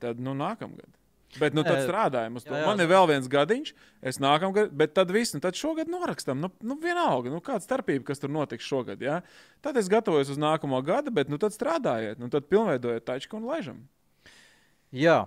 [0.00, 0.88] Tad nu, nākamgad.
[1.36, 2.54] Bet nu, tad strādājam uz to.
[2.54, 2.68] Jā, jā.
[2.70, 3.74] Man ir vēl viens gadiņš,
[4.08, 6.40] es nākamgad, bet tad viss, nu, tad šogad norakstam.
[6.40, 9.04] Nu, nu vienalga, nu, kāda starpība, kas tur notiks šogad.
[9.04, 9.20] Ja?
[9.64, 13.44] Tad es gatavojos uz nākamo gadu, bet nu, tad strādājiet, nu, tad pilnveidojiet tačku un
[13.50, 13.84] laižam.
[14.94, 15.18] Jā,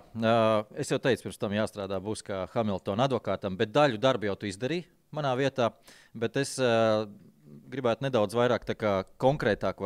[0.74, 4.48] es jau teicu, pirms tam jāstrādā būs kā Hamiltona advokātam, bet daļu darbu jau tu
[4.50, 5.68] izdarīji manā vietā.
[6.18, 6.56] Bet es
[7.70, 8.66] gribētu nedaudz vairāk
[9.22, 9.84] konkrētāk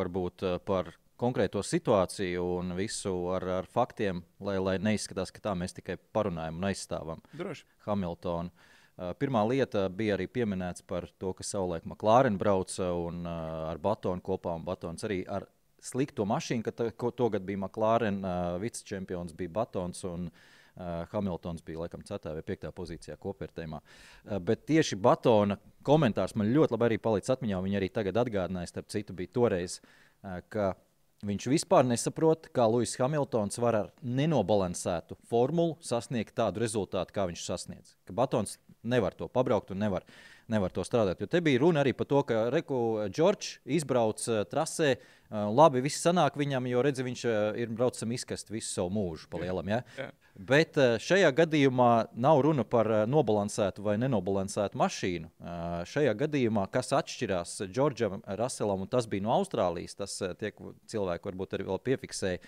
[0.65, 5.97] par konkrēto situāciju un visu ar, ar faktiem, lai, lai neizskatās, ka tā mēs tikai
[6.13, 7.65] parunājam un aizstāvam Droši.
[7.85, 8.53] Hamiltonu.
[9.21, 14.55] Pirmā lieta bija arī pieminēts par to, ka savulaik McLaren brauca un, ar Batonu kopā,
[14.57, 15.45] un Batons arī ar
[15.83, 20.05] slikto mašīnu, ka tagad bija McLaren, uh, vicečempions bija Batons.
[20.07, 20.29] Un,
[20.77, 22.35] Uh, Hamiltons bija laikam 4.
[22.37, 22.67] vai 5.
[22.77, 23.79] pozīcijā kopvērtējumā.
[23.81, 27.63] Uh, bet tieši Batona komentārs man ļoti labi arī palicis atmiņā.
[27.65, 30.75] Viņa arī tagad atgādināja, starp citu, bija toreiz, uh, ka
[31.25, 37.45] viņš vispār nesaprot, kā Lūsis Hamiltons var ar nenobalansētu formulu sasniegt tādu rezultātu, kā viņš
[37.47, 37.95] sasniedz.
[38.05, 40.05] Ka Batons nevar to pabraukt un nevar.
[40.51, 41.21] Nevar to strādāt.
[41.21, 42.79] Jo te bija runa arī par to, ka Reku
[43.11, 44.95] Džordžs izbrauc uh, trasē.
[45.27, 49.27] Uh, labi, viss sanāk viņam, jo redzi, viņš uh, ir braucis izkast visu savu mūžu
[49.31, 49.67] pa lielam.
[49.73, 49.81] Ja?
[49.99, 50.07] Jā.
[50.47, 51.91] Bet šajā gadījumā
[52.21, 55.31] nav runa par nobalansētu vai nenobalansētu mašīnu.
[55.89, 60.61] Šajā gadījumā, kas atšķirās Džordžam Raselam, un tas bija no Austrālijas, tas tiek
[60.93, 62.43] cilvēki varbūt arī piefiksēja.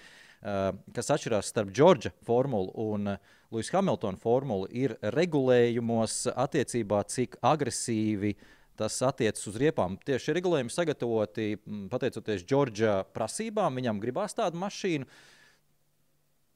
[0.93, 8.35] Kas atšķirās starp Džordža formulu un uh, Luisa Hamiltona formulu, ir regulējumos attiecībā, cik agresīvi
[8.79, 9.97] tas attiecas uz riepām.
[10.05, 11.47] Tieši regulējumi sagatavoti
[11.91, 13.81] pateicoties Džordža prasībām.
[13.81, 15.09] Viņam gribās tādu mašīnu.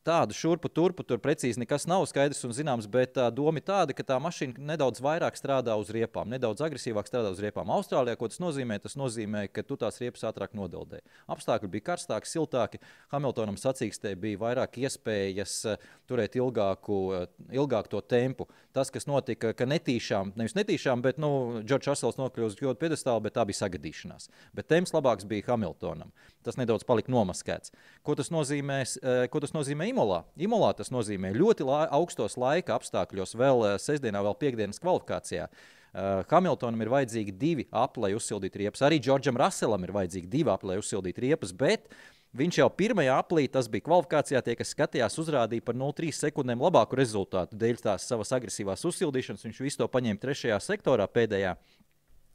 [0.03, 3.95] Tādu šurpu turpu tur precīzi nekas nav skaidrs un zināms, bet tā doma ir tāda,
[3.95, 7.71] ka tā mašīna nedaudz vairāk strādā uz riepām, nedaudz agresīvāk strādā uz riepām.
[7.71, 8.81] Austrālijā, ko tas nozīmē?
[8.83, 10.99] Tas nozīmē, ka tu tās riepas ātrāk nodeldē.
[11.31, 12.81] Apstākļi bija karstāki, siltāki.
[13.13, 15.55] Hamiltonam sacīkstē bija vairāk iespējas
[16.11, 16.99] turēt ilgāku,
[17.55, 18.49] ilgāku to tempu.
[18.75, 23.23] Tas, kas notika, ka netīšām, nevis netīšām, bet nu, Džordžs Rasels nokļuva uz godu piedestālu,
[23.23, 24.27] bet tā bija sagadīšanās.
[24.51, 26.11] Bet temps labāks bija Hamiltonam.
[26.43, 27.71] Tas nedaudz palika nomaskēts.
[28.03, 28.81] Ko tas nozīmē?
[29.31, 30.23] Ko tas nozīmē Imolā.
[30.41, 35.45] Imolā tas nozīmē ļoti la augstos laika apstākļos, vēl uh, sestdienā, vēl piekdienas kvalifikācijā.
[35.93, 38.81] Uh, Hamiltonam ir vajadzīgi divi apli, lai uzsildītu riepas.
[38.87, 41.53] Arī Džordžam Raselam ir vajadzīgi divi apli, lai uzsildītu riepas.
[41.53, 41.85] Bet
[42.33, 46.97] viņš jau pirmajā aplī, tas bija kvalifikācijā, tie, kas skatījās, uzrādīja par 0,3 sekundēm labāku
[46.97, 47.59] rezultātu.
[47.61, 51.53] Dēļ tās savas agresīvās uzsildīšanas viņš visu to paņēma trešajā sektorā pēdējā.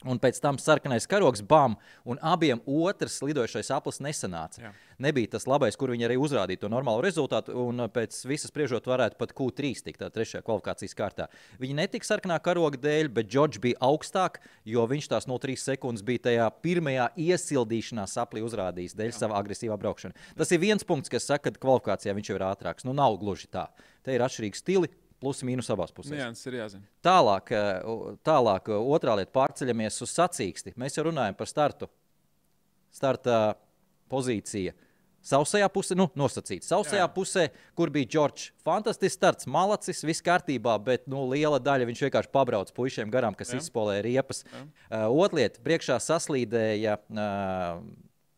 [0.06, 1.72] Un pēc tam sarkanais karoks, bam,
[2.06, 4.60] un abiem otrs lidojošais aplis nesanāca.
[4.62, 4.70] Jā.
[5.02, 9.18] Nebija tas labais, kur viņi arī uzrādīja to normālu rezultātu, un pēc visas spriežot, varētu
[9.18, 11.26] pat Q3 tikt trešajā kvalifikācijas kārtā.
[11.58, 16.06] Viņi netika sarkanā karoga dēļ, bet Džordžs bija augstāk, jo viņš tās no 3 sekundes
[16.06, 19.18] bija tajā pirmajā iesildīšanās aplī uzrādījis dēļ Jā.
[19.18, 20.14] sava agresīvā braukšana.
[20.38, 22.86] Tas ir viens punkts, kas saka, ka kvalifikācijā viņš jau ir ātrāks.
[22.86, 23.66] Nu, nav gluži tā.
[24.06, 26.16] Te ir atšķirīgi stili, plus mīnus abās pusēs.
[26.18, 26.88] Nianses ir jāzina.
[27.04, 27.86] Tālāk, eh,
[28.26, 30.74] tālāk, eh, otrā lieta, pārceļamies uz sacīksti.
[30.78, 31.88] Mēs jau runājam par startu.
[32.94, 33.56] Starta
[34.10, 34.72] pozīcija.
[35.28, 36.70] Sausajā pusē, nu, nosacīts.
[36.70, 37.08] Sausajā Jā.
[37.12, 38.52] pusē, kur bija Džordžs.
[38.64, 43.50] Fantastisks starts, malacis, viss kārtībā, bet nu, liela daļa viņš vienkārši pabrauc puišiem garām, kas
[43.50, 43.58] Jā.
[43.58, 44.44] izspolēja riepas.
[44.46, 44.62] Jā.
[44.88, 46.96] Uh, Otra lieta, priekšā saslīdēja.
[47.10, 47.82] Uh,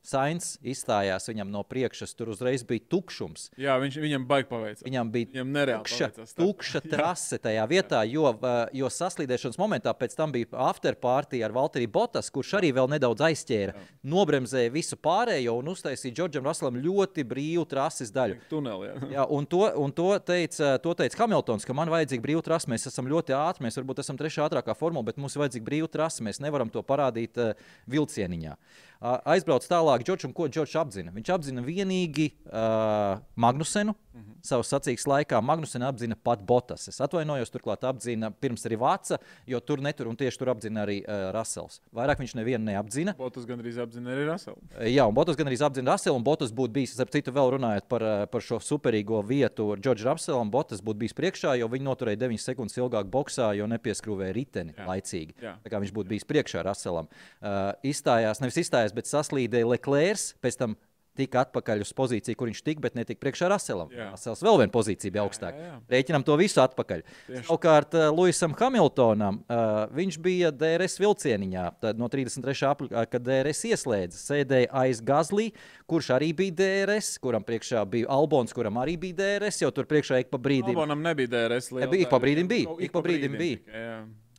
[0.00, 3.50] Sainz izstājās viņam no priekšas, tur uzreiz bija tukšums.
[3.60, 4.84] Jā, viņš, viņam baigi paveicās.
[4.86, 8.32] Viņam bija Viņam tukša, paveicās tukša trase tajā vietā, jo,
[8.76, 13.76] jo saslīdēšanas momentā pēc tam bija afterparty ar Valteriju Botas, kurš arī vēl nedaudz aizķēra.
[14.08, 18.40] Nobremzēja visu pārējo un uztaisīja Džordžam Raslam ļoti brīvu trases daļu.
[18.48, 18.88] Tunelī.
[18.88, 19.12] Jā.
[19.18, 22.72] Jā, un to, un to, teica, to teica Hamiltons, ka man vajadzīga brīva trase.
[22.72, 26.24] Mēs esam ļoti ātri, mēs varbūt esam trešā ātrākā formula, bet mums vajadzīga brīva trase.
[26.24, 27.52] Mēs nevaram to parādīt uh,
[27.90, 28.56] vilcieniņā.
[28.56, 31.12] Uh, aizbrauc tālāk, Džordžs, un ko Džordžs apzina?
[31.14, 33.94] Viņš apzina vienīgi uh, Magnusenu.
[34.20, 34.38] Mm -hmm.
[34.42, 36.88] Savas sacīkstes laikā Magnusena apzina pat Botas.
[36.88, 41.00] Es atvainojos, turklāt apzina pirms arī Vāca, jo tur netur un tieši tur apzina arī
[41.02, 41.80] uh, Rasels.
[41.94, 43.14] Vairāk viņš nevienu neapzina.
[43.18, 44.56] Botus gandrīz apzina arī Raselu.
[44.86, 47.88] Jā, un Botas gan arī apzina Raselu, un Botas būtu bijis, ap citu, vēl runājot
[47.88, 50.50] par, eh, par šo superīgo vietu Džordža Rapselam.
[50.50, 54.86] Botas būtu bijis priekšā, jo viņi noturēja 9 sekundes ilgāk boxā, jo nepieskrūvēja riteni Jā.
[54.86, 55.34] laicīgi.
[55.42, 55.56] Jā.
[55.64, 57.08] Tā kā viņš būtu bijis priekšā Raselam.
[57.42, 60.76] Uh, izstājās, nevis izstājās, bet saslīdēja Leclerc, pēc tam
[61.20, 63.92] tika atpakaļ uz pozīciju, kur viņš tika, bet netika priekšā Raselam.
[63.94, 65.70] Rasels vēl viena pozīcija bija augstāka.
[65.92, 67.04] Rēķinam to visu atpakaļ.
[67.44, 71.66] Savukārt, uh, Luisam Hamiltonam uh, viņš bija DRS vilcieniņā.
[72.00, 72.56] No 33.
[72.70, 75.50] aprīļa, kad DRS ieslēdza, sēdēja aiz Gazlī,
[75.90, 80.22] kurš arī bija DRS, kuram priekšā bija Albons, kuram arī bija DRS, jo tur priekšā
[80.24, 80.72] ik pa brīdim.
[80.74, 81.70] Albonam nebija DRS.
[81.74, 82.24] liela Nebija, ik pa daļa.
[82.26, 83.60] brīdim bija, Nu, ik pa brīdim bija.
[83.66, 83.94] tikai.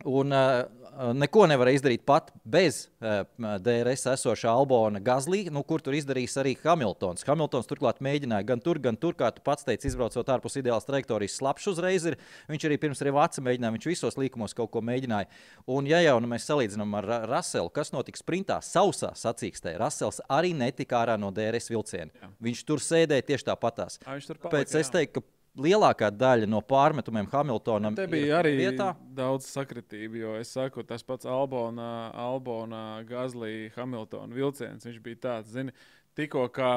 [0.08, 3.22] Un uh, neko nevarēja izdarīt pat bez uh,
[3.62, 7.26] DRS esošā Albona Gazlī, nu, kur tur izdarījis arī Hamiltons.
[7.28, 11.38] Hamiltons turklāt mēģināja gan tur, gan tur, kā tu pats teici, izbraucot ārpus ideālas trajektorijas,
[11.40, 12.18] slapjš uzreiz ir.
[12.52, 15.30] Viņš arī pirms Revāca mēģināja, viņš visos līkumos kaut ko mēģināja.
[15.72, 20.22] Un, ja jau nu, mēs salīdzinām ar Ra- Raselu, kas notika sprintā, sausā sacīkstē, Rasels
[20.30, 22.12] arī netika ārā no DRS vilciena.
[22.22, 22.32] Jā.
[22.50, 24.02] Viņš tur sēdēja tieši tāpatās.
[24.08, 24.98] Viņš tur palika, es jā.
[24.98, 28.92] teiktu, ka lielākā daļa no pārmetumiem Hamiltonam Te bija arī vietā.
[29.16, 34.86] daudz sakritību, jo es saku, tas pats Albona, Albona Gazlī, Hamiltona vilciens.
[34.88, 35.76] Viņš bija tāds, zini,
[36.16, 36.72] tikko kā.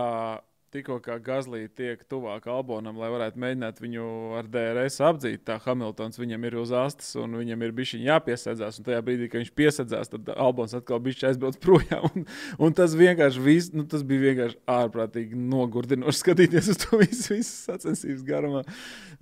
[0.74, 4.06] Tikko kā Gazlī tiek tuvāk Albonam, lai varētu mēģināt viņu
[4.40, 8.80] ar DRS apdzīt, tā Hamiltons viņam ir uz astes un viņam ir bijis jāpiesēdzās.
[8.80, 12.08] Un tajā brīdī, kad viņš piesēdzās, tad Albons atkal bija aizbraucis projām.
[12.10, 12.26] Un,
[12.66, 17.54] un tas vienkārši vis, nu, tas bija vienkārši ārprātīgi nogurdinoši skatīties uz to visu, visu
[17.70, 18.66] sacensības garumā.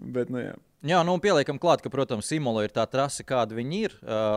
[0.01, 0.57] Bet, nu, jā.
[0.83, 3.93] Jā, nu, pieliekam klāt, ka, protams, Simula ir tā trase, kāda viņi ir.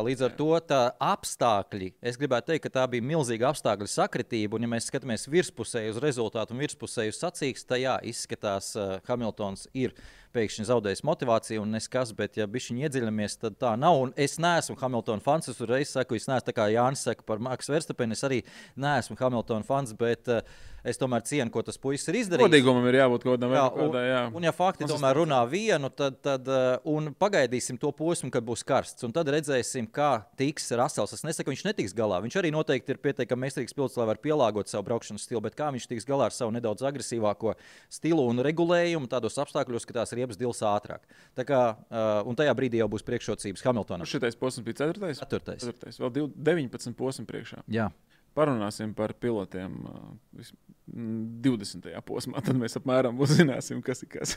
[0.05, 4.59] Līdz ar to tā apstākļi, es gribētu teikt, ka tā bija milzīga apstākļu sakritība.
[4.59, 8.75] Un, ja mēs skatāmies virspusēji uz rezultātu un virspusēji uz sacīkstu, tad jā, izskatās,
[9.09, 9.97] Hamiltons ir
[10.35, 14.01] pēkšņi zaudējis motivāciju un neskas, bet, ja bišķiņi iedziļinamies, tad tā nav.
[14.03, 15.49] Un es neesmu Hamiltona fans.
[15.51, 18.15] Es uzreiz saku, es neesmu tā kā Jānis saka par Maksu Verstapenu.
[18.15, 18.41] Es arī
[18.79, 20.43] neesmu Hamiltona fans, bet uh,
[20.85, 22.45] es tomēr cienu, ko tas puisis ir izdarījis.
[22.45, 24.21] Godīgumam ir jābūt kaut kādam Jā, kādai, jā.
[24.37, 29.05] un, ja fakti tomēr runā vienu, tad, tad uh, pagaidīsim to posmu, kad būs karsts.
[29.07, 31.15] Un tad redzēsim, kā tiks Rasels.
[31.17, 32.21] Es nesaku, viņš netiks galā.
[32.25, 35.71] Viņš arī noteikti ir pietiekami meistarīgs pilots, lai varētu pielāgot savu braukšanas stilu, bet kā
[35.73, 37.55] viņš tiks galā ar savu nedaudz agresīvāko
[37.93, 41.05] stilu un regulējumu tādos apstākļos, ka tās riepas dils ātrāk.
[41.37, 44.09] Tā kā, uh, un tajā brīdī jau būs priekšrocības Hamiltonam.
[44.09, 45.13] Šitais posms bija 4.
[45.21, 45.63] Ceturtais.
[45.63, 45.95] 4.
[46.01, 47.61] Vēl div- 19 posmi priekšā.
[47.71, 47.91] Jā.
[48.35, 49.99] Parunāsim par pilotiem uh,
[50.35, 50.51] vis-
[50.91, 51.85] mm, 20.
[52.03, 52.41] posmā.
[52.43, 54.33] Tad mēs apmēram uzzināsim, kas ir kas.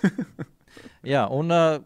[1.14, 1.80] Jā, un uh,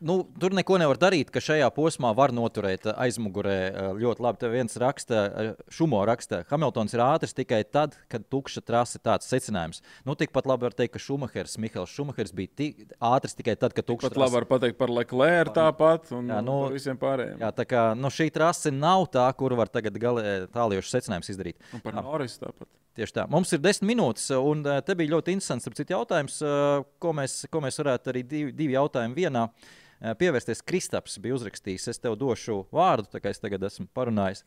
[0.00, 3.56] nu, tur neko nevar darīt, ka šajā posmā var noturēt aizmugurē
[3.98, 4.40] ļoti labi.
[4.42, 5.24] Te viens raksta,
[5.74, 9.82] Šumo raksta, Hamiltons ir ātrs tikai tad, kad tukša trase tāds secinājums.
[10.06, 13.88] Nu, tikpat labi var teikt, ka Šumahers, Mihāls Šumahers bija tik ātrs tikai tad, kad
[13.88, 17.38] tukša Pat labi var pateikt par Leclerc tāpat un Jā, nu, visiem pārējiem.
[17.42, 19.98] Jā, tā kā nu, šī trase nav tā, kur var tagad
[20.54, 21.58] tālējošs secinājums izdarīt.
[21.74, 22.68] Un par Norris tāpat.
[22.98, 23.24] Tieši tā.
[23.30, 27.44] Mums ir desmit minūtes, un uh, te bija ļoti interesants citu, jautājums, uh, ko, mēs,
[27.52, 30.64] ko mēs varētu arī divi, divi jautājumi vienā uh, pievērsties.
[30.66, 34.42] Kristaps bija uzrakstījis, es tev došu vārdu, tā kā es tagad esmu parunājis.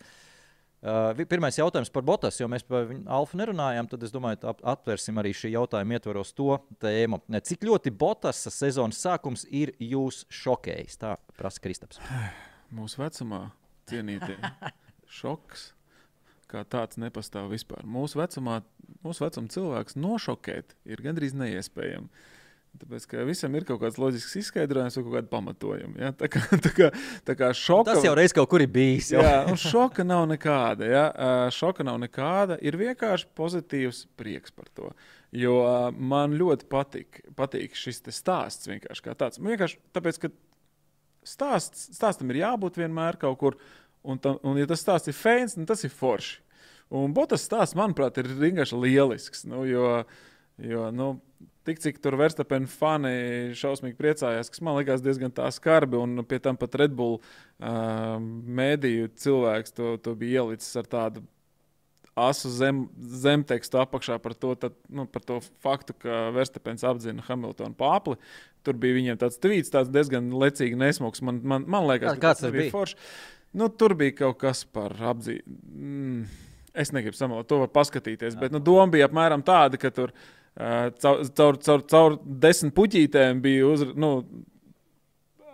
[1.30, 5.30] Pirmais jautājums par Botas, jo mēs par Alfa nerunājām, tad es domāju, ap, aptvērsim arī
[5.38, 7.20] šī jautājuma ietvaros to tēmu.
[7.38, 10.98] Cik ļoti Botas sezonas sākums ir jūs šokējis?
[11.04, 12.02] Tā prasa Kristaps.
[12.74, 13.44] Mūsu vecumā
[13.94, 14.40] cienītie
[15.22, 15.70] šoks.
[16.52, 17.86] Kā tāds nepastāv vispār.
[17.88, 18.60] Mūsu vecumā,
[19.06, 22.12] mūsu vecuma cilvēks nošokēt ir gandrīz neiespējami.
[22.80, 25.96] Tāpēc, ka visam ir kaut kāds loģisks izskaidrojums kaut kāda pamatojuma.
[26.00, 26.12] Ja?
[26.16, 26.88] Tā kā, tā kā,
[27.28, 29.10] tā kā šoka, Tas jau reiz kaut kur ir bijis.
[29.12, 29.24] Jau.
[29.26, 30.88] Jā, un šoka nav nekāda.
[30.88, 31.04] Ja?
[31.52, 32.56] Šoka nav nekāda.
[32.64, 34.94] Ir vienkārši pozitīvs prieks par to.
[35.36, 35.58] Jo
[35.96, 39.44] man ļoti patīk, patīk šis stāsts vienkārši kā tāds.
[39.44, 40.32] Vienkārši tāpēc, ka
[41.28, 43.60] stāsts, stāstam ir jābūt vienmēr kaut kur.
[44.02, 46.40] Un, tam, un ja tas stāsts ir fēns, tad tas ir forši.
[46.92, 49.46] Un Botas stāsts, manuprāt, ir vienkārši lielisks.
[49.48, 50.02] Nu, jo,
[50.60, 51.14] jo, nu,
[51.62, 53.12] Tik cik tur Verstapēna fani
[53.54, 56.00] šausmīgi priecājās, kas man likās diezgan tā skarbi.
[56.02, 61.22] Un pie tam pat Red Bull uh, mēdīju cilvēks to, to bija ielicis ar tādu
[62.18, 67.78] asu zem, zemtekstu apakšā par to, tad, nu, par to faktu, ka Verstapēns apzina Hamiltonu
[67.78, 68.18] pāpli.
[68.66, 71.22] Tur bija viņiem tāds tvīts, tāds diezgan lecīgi nesmugs.
[71.26, 72.74] Man, man, man liekas, Kā- kāds tas bija?
[72.74, 72.98] forši.
[73.58, 75.58] Nu, tur bija kaut kas par apzīmējumu.
[75.76, 76.22] Mm,
[76.74, 78.38] es negribu samalot, to var paskatīties.
[78.40, 83.44] Bet nu, doma bija apmēram tāda, ka tur uh, caur, caur, caur, caur desmit puķītēm
[83.44, 84.14] bija uz, nu,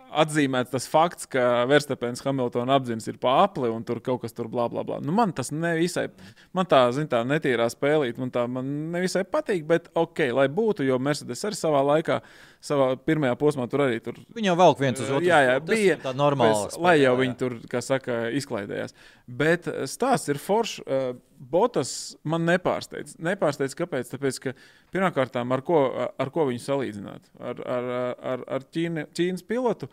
[0.08, 4.68] atzīmēts tas fakts, ka Verstapēns Hamiltona apziņas ir pāri un tur kaut kas tur blā,
[4.72, 5.00] blā, blā.
[5.04, 6.08] Nu, man tas nevisai,
[6.56, 10.86] man tā, zin, tā netīrā spēlīt, man tā man nevisai patīk, bet ok, lai būtu,
[10.88, 12.20] jo Mercedes arī savā laikā,
[12.64, 15.26] savā pirmajā posmā tur arī tur Viņi jau velk viens uz otru.
[15.28, 16.66] Jā, jā, bija tā normāla.
[16.66, 18.94] Pēc, lai jau viņi tur, kā saka, izklaidējās.
[19.40, 20.82] Bet eh, stāsts ir foršs.
[20.84, 23.12] Uh, Botas man nepārsteidz.
[23.22, 24.08] Nepārsteidz, kāpēc?
[24.10, 24.52] Tāpēc, ka
[24.90, 27.28] pirmkārt, ar, ko- ar ko viņu salīdzināt?
[27.38, 27.90] Ar, ar,
[28.32, 29.86] ar, ar Ķīna, Ķīnas pilotu.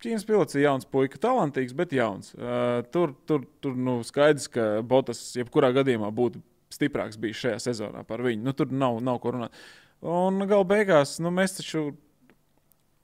[0.00, 2.32] Ķīnas pilots ir jauns, puika, talantīgs, bet jauns.
[2.38, 6.40] Uh, tur tur, tur nu, skaidrs, ka Botas jebkurā gadījumā būtu
[6.72, 8.44] stiprāks bijis šajā sezonā par viņu.
[8.46, 9.60] Nu, tur nav, nav ko runāt.
[10.04, 11.88] Un gala beigās nu, mēs taču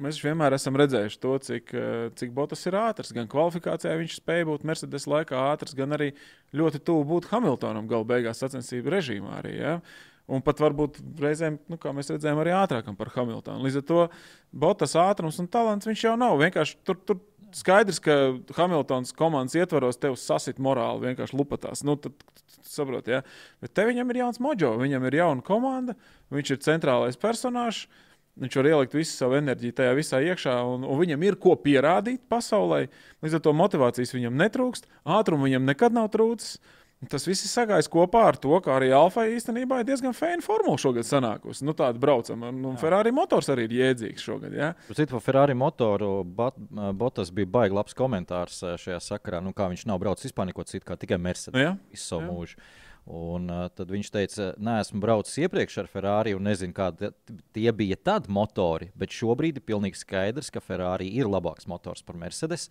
[0.02, 3.12] Mēs vienmēr esam redzējuši to, cik, eh, cik Botas ir ātrs.
[3.14, 6.10] Gan kvalifikācijā viņš spēja būt Mercedes laikā ātrs, gan arī
[6.52, 9.38] ļoti tuvu būt Hamiltonam gala beigās sacensību režīmā.
[9.38, 9.76] Arī, ja?
[10.26, 13.62] Un pat varbūt reizēm, nu, kā mēs redzējām, arī ātrākam par Hamiltonu.
[13.62, 14.08] Līdz ar to
[14.50, 16.38] Botas ātrums un talants viņš jau nav.
[16.40, 17.20] Vienkārši tur, tur
[17.54, 18.14] skaidrs, ka
[18.56, 21.84] Hamiltons komandas ietvaros tev sasit morāli, vienkārši lupatās.
[21.86, 22.16] Nu, tad,
[22.66, 23.22] saprot, ja?
[23.62, 25.96] Bet te viņam ir jauns mojo, viņam ir jauna komanda,
[26.34, 27.86] viņš ir centrālais personāžs.
[28.34, 32.24] Viņš var ielikt visu savu enerģiju tajā visā iekšā, un, un viņam ir ko pierādīt
[32.26, 32.88] pasaulē.
[33.22, 36.56] Līdz ar to motivācijas viņam netrūkst, ātruma viņam nekad nav trūcis.
[37.10, 40.78] Tas viss ir sagājis kopā ar to, ka arī Alfa īstenībā ir diezgan fēna formula
[40.80, 41.64] šogad sanākusi.
[41.66, 42.52] Nu, tāda braucama.
[42.54, 44.54] Nu, Ferrari motors arī ir jēdzīgs šogad.
[44.54, 44.72] Ja?
[44.90, 49.42] Citu par Ferrari motoru Botas bija baigi labs komentārs eh, šajā sakarā.
[49.44, 52.58] Nu, kā viņš nav braucis vispār neko citu, kā tikai Mercedes Nu, visu savu mūžu.
[53.04, 57.10] Un, uh, tad viņš teica, neesmu braucis iepriekš ar Ferrari un nezinu, kādi
[57.52, 58.88] tie bija tad motori.
[58.96, 62.70] Bet šobrīd ir pilnīgi skaidrs, ka Ferrari ir labāks motors par Mercedes.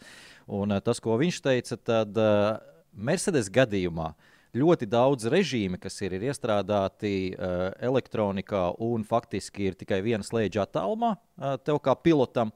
[0.50, 2.58] Un, uh, tas, ko viņš teica, tad uh,
[2.94, 4.14] Mercedes gadījumā
[4.54, 10.68] ļoti daudz režīmi, kas ir, ir iestrādāti uh, elektronikā un faktiski ir tikai viena slēdža
[10.68, 12.54] attālumā uh, tev kā pilotam.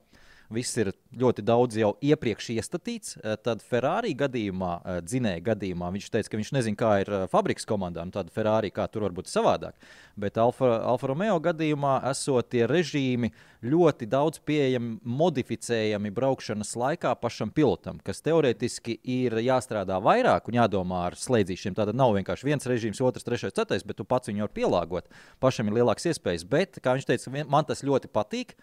[0.54, 3.18] Viss ir ļoti daudz jau iepriekš iestatīts.
[3.20, 7.28] Eh, Tad Ferrari gadījumā, eh, dzinēja gadījumā, viņš teica, ka viņš nezina, kā ir eh,
[7.28, 9.74] fabrikas komandā, un tāda Ferrari kā tur var būt savādāk.
[10.18, 13.32] Bet Alfa, Alfa Romeo gadījumā esot tie režīmi
[13.64, 21.08] ļoti daudz pieejami, modificējami braukšanas laikā pašam pilotam, kas teorētiski ir jāstrādā vairāk un jādomā
[21.10, 21.76] ar slēdzīšiem.
[21.76, 25.10] Tātad nav vienkārši viens režīms, otrs, trešais, ceturtais, bet tu pats viņu vari pielāgot.
[25.43, 26.45] Pašam ir lielākas iespējas.
[26.48, 28.56] Bet, kā viņš teica, man tas ļoti patīk.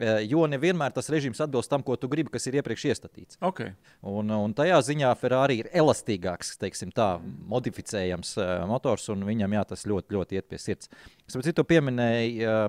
[0.00, 3.38] Eh, Jo nevienmēr tas režīms atbilst tam, ko tu gribi, kas ir iepriekš iestatīts.
[3.50, 3.74] Okay.
[4.06, 7.12] Un, un tajā ziņā Ferrari ir elastīgāks, teiksim, tā,
[7.50, 10.90] modificējams uh, motors, un viņam jā, tas ļoti, ļoti iet pie sirds.
[11.26, 12.64] Es saprotu, tu pieminēji uh,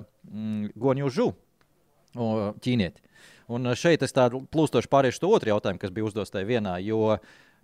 [0.86, 1.30] Gonju Žu,
[2.16, 3.08] ķīnieti.
[3.52, 6.78] Un šeit es tādu plūstoši pāriešu to otru jautājumu, kas bija uzdots tajā vienā.
[6.84, 7.18] Jo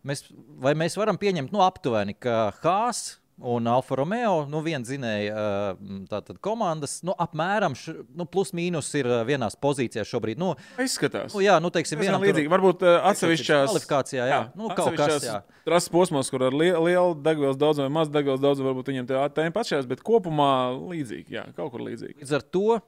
[0.07, 0.25] mēs,
[0.63, 5.99] vai mēs varam pieņemt nu, aptuveni, ka Hāzs un Alfa Romeo, nu, viena zinēja, uh,
[6.09, 10.39] tātad komandas, nu, apmēram, š, nu, plus mīnus ir uh, vienās pozīcijās šobrīd.
[10.41, 11.35] Nu, Izskatās.
[11.35, 12.51] nu, jā, nu, teiksim, Diezgan vienam tur- līdzīgi.
[12.55, 14.39] Varbūt uh, atsevišķās Kvalifikācijā, jā.
[14.57, 15.37] Nu, kaut kas, jā.
[15.67, 19.23] Trases posmos, kur ar li lielu degvielas daudzumu vai mazu degvielas daudzumu, varbūt viņiem tā
[19.37, 21.37] tēma pašās, bet kopumā līdzīgi.
[21.37, 22.21] Jā, kaut kur līdzīgi.
[22.23, 22.79] Līdz ar to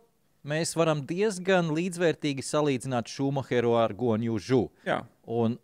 [0.50, 4.62] mēs varam diezgan līdzvērtīgi salīdzināt Šumacheru ar Gonju Žu.
[4.88, 5.02] Jā.
[5.30, 5.60] Un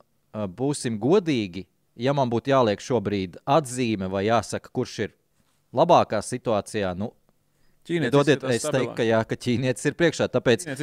[0.60, 1.66] būsim godīgi,
[1.96, 5.16] ja man būtu jāliek šobrīd atzīme vai jāsaka, kurš ir
[5.76, 7.12] labākā situācijā, nu,
[8.14, 10.28] dodiet, es teiktu, ka, jā, ka ķīnietis ir priekšā.
[10.34, 10.76] Tāpēc, jā.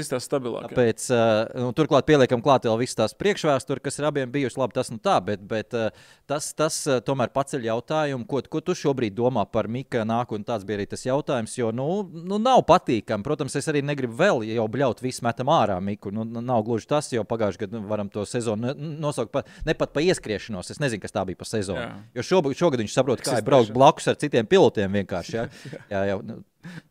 [0.71, 4.59] Tāpēc, uh, nu, turklāt pieliekam klāt vēl visas tās priekšvēstures, kas ir abiem bijušas.
[4.63, 5.91] Labi, tas nu tā, bet, bet uh,
[6.31, 10.47] tas, tas uh, tomēr paceļ jautājumu, ko, ko tu šobrīd domā par Mika nākotni.
[10.49, 13.27] Tāds bija arī tas jautājums, jo nu, nu, nav patīkami.
[13.27, 16.15] Protams, es arī negribu vēl jau bļaut visu metam ārā Miku.
[16.15, 19.75] Nu, nu, nav gluži tas, jo pagājušajā gadā nu, varam to sezonu nosaukt pa, ne
[19.79, 20.71] pat par ieskriešanos.
[20.73, 21.83] Es nezinu, kas tā bija pa sezonu.
[21.83, 21.93] Jā.
[22.19, 25.37] Jo šobrīd, šogad viņš saprot, kā ir braukt blakus ar citiem pilotiem vienkārši.
[25.39, 25.49] Ja?
[25.93, 26.41] Jā, jā, nu,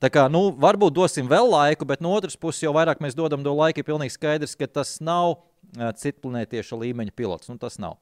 [0.04, 3.44] Tā kā, nu, varbūt dosim vēl laiku, bet no otras puses, jo vairāk mēs dodam
[3.46, 5.40] to laiku, ir pilnīgi skaidrs, ka tas nav
[6.02, 7.52] citplanētieša līmeņa pilots.
[7.52, 8.00] Nu, tas nav.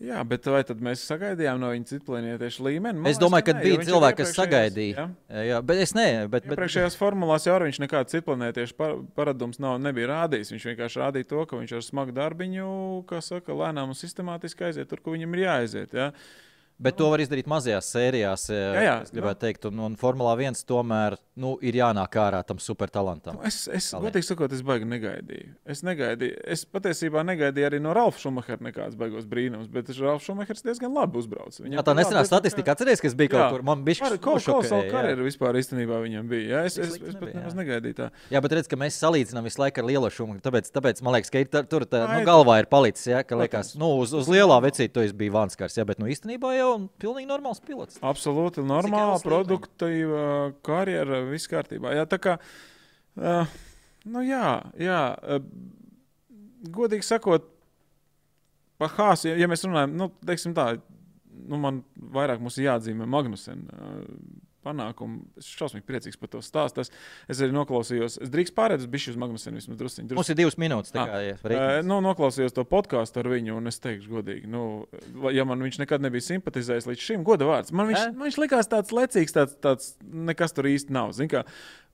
[0.00, 3.02] Jā, bet vai tad mēs sagaidījām no viņa citplanētiešu līmeni?
[3.04, 5.02] Man Es domāju, ka nē, jo bija jau cilvēki, kas sagaidīja.
[5.28, 5.42] jā.
[5.44, 6.06] Jā, bet es ne.
[6.32, 10.54] Bet, Iepriekšējās formulās jau viņš nekādu citplanētiešu par, paradums nav, nebija rādījis.
[10.54, 12.70] Viņš vienkārši rādīja to, ka viņš ar smagu darbiņu,
[13.12, 15.98] kā saka, lēnām un sistemātiski aiziet tur, kur viņam ir jāaiziet.
[16.00, 16.08] Ja?
[16.80, 18.46] Bet to var izdarīt mazajās sērijās.
[18.52, 22.60] Jā, jā, es gribētu teikt, un, un Formulā 1 tomēr nu, ir jānāk ārā tam
[22.62, 23.38] supertalantam.
[23.38, 25.54] Nu, Es, es godīgi sakot, es baigi negaidīju.
[25.72, 26.36] Es negaidīju.
[26.54, 31.18] Es patiesībā negaidīju arī no Ralfa Šumahera nekādas baigos brīnums, bet Ralfs Šumahers diezgan labi
[31.20, 31.64] uzbrauca.
[31.64, 33.64] Jā, tā nesenā statistika, atcerieties, kas bija kaut kur.
[33.66, 36.46] Man bija šis kaut kāda karjera vispār īstenībā viņam bija.
[36.54, 37.58] Jā, es, es, slikti es pat nemaz jā.
[37.62, 38.10] negaidīju tā.
[38.32, 40.38] Jā, bet redziet, ka mēs salīdzinām visu laiku ar lielo šumu.
[40.44, 43.08] Tāpēc, tāpēc man liekas, ka ir tā, tur tā, nu, galvā ir palicis.
[43.10, 45.78] Ja, ka, liekas, nu, uz, uz lielā vecīte to es biju Vanskars.
[45.80, 46.69] Ja, bet nu, īstenībā jau
[47.02, 48.00] pilnīgi normāls pilots.
[48.04, 50.24] Absolūti normāla, produktīva
[50.66, 51.94] karjera, viss kārtībā.
[51.98, 52.36] Jā, tā kā,
[53.20, 53.56] uh,
[54.10, 54.44] nu jā,
[54.80, 55.40] jā uh,
[56.76, 57.48] godīgi sakot,
[58.80, 60.70] par Hāzu, ja, ja mēs runājam, nu, teiksim tā,
[61.30, 61.82] nu, man
[62.14, 63.66] vairāk mums jāatzīmē Magnusen.
[63.74, 65.22] Uh, Panākumu.
[65.40, 66.82] Es esmu šausmīgi priecīgs par to stāstu.
[66.84, 66.90] Es,
[67.32, 68.18] es arī noklausījos.
[68.24, 70.16] Es drīkst pārēt uz bišķi uz Magnusenu vismaz drusciņu.
[70.18, 70.92] Mums ir divas minūtes.
[70.92, 71.86] Tā Ah, kā, ja, Uh, reiķins.
[71.88, 74.86] nu, noklausījos to podkāstu ar viņu, un es teikšu, godīgi, nu,
[75.32, 77.72] ja man viņš nekad nebija simpatizējis līdz šim, goda vārds.
[77.72, 78.12] Man viņš, Ē?
[78.16, 81.14] man viņš likās tāds lecīgs, tāds, tāds nekas tur īsti nav.
[81.16, 81.44] zini Kā,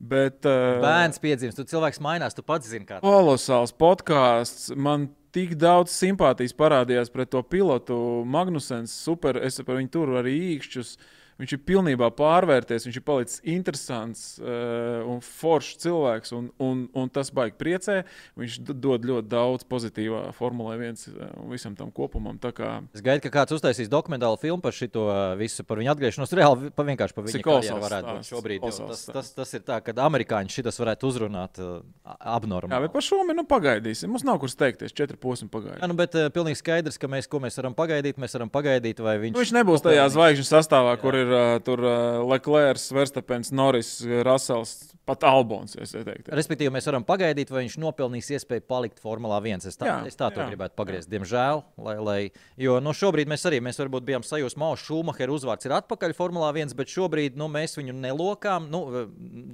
[0.00, 2.98] bet, uh, Bērns piedzimst, tu cilvēks mainās, tu pats zini, kā.
[3.04, 4.72] Kolosāls podkāsts.
[4.76, 7.96] Man tik daudz simpātijas parādījās pret to pilotu.
[8.24, 10.96] Magnusens, super, es par viņu turu arī īkšķus.
[11.37, 17.11] Viņš ir pilnībā pārvērties, viņš ir palicis interesants uh, un foršs cilvēks, un, un, un
[17.12, 17.99] tas baigi priecē.
[18.41, 21.03] Viņš dod ļoti daudz pozitīvā Formulē 1
[21.43, 22.39] un visam tam kopumam.
[22.41, 25.05] Kā Es gaidu, ka kāds uztaisīs dokumentālu filmu par šo
[25.37, 26.32] visu, par viņu atgriešanos.
[26.37, 28.64] Reāli pa, vienkārši par viņu karjeru varētu būt šobrīd.
[28.64, 32.87] Tas, tas, tas ir tā, ka amerikāņi šitas varētu uzrunāt uh, Jā, abnormāli.
[32.87, 34.12] bet par šo mēs nu, pagaidīsim.
[34.12, 34.95] Mums nav kur steigties.
[34.97, 35.84] Četri posmi Jā, pagaidīt.
[35.91, 39.18] nu, bet uh, pilnīgi skaidrs, ka mēs, ko mēs varam pagaidīt, mēs varam pagaidīt, vai
[39.20, 41.82] viņš, Nu, viņš nebūs tajā zvaigžņu sastāvā, kur ir uh, tur,
[42.26, 45.76] Leclerc, Verstapens, Norris, Rasels, pat Albons.
[45.78, 49.68] Respektīvi, mēs varam pagaidīt, vai viņš nopelnīs iespēju palikt Formulā 1.
[49.70, 51.10] Es tā, Jā, jā, es tā to jā, gribētu pagriezt.
[51.12, 52.18] Diemžēl, lai, lai,
[52.60, 56.50] jo no šobrīd mēs arī mēs varbūt bijām sajūsmā, ka Šumacher uzvārds ir atpakaļ Formulā
[56.54, 58.82] 1, bet šobrīd nu, mēs viņu nelokām nu,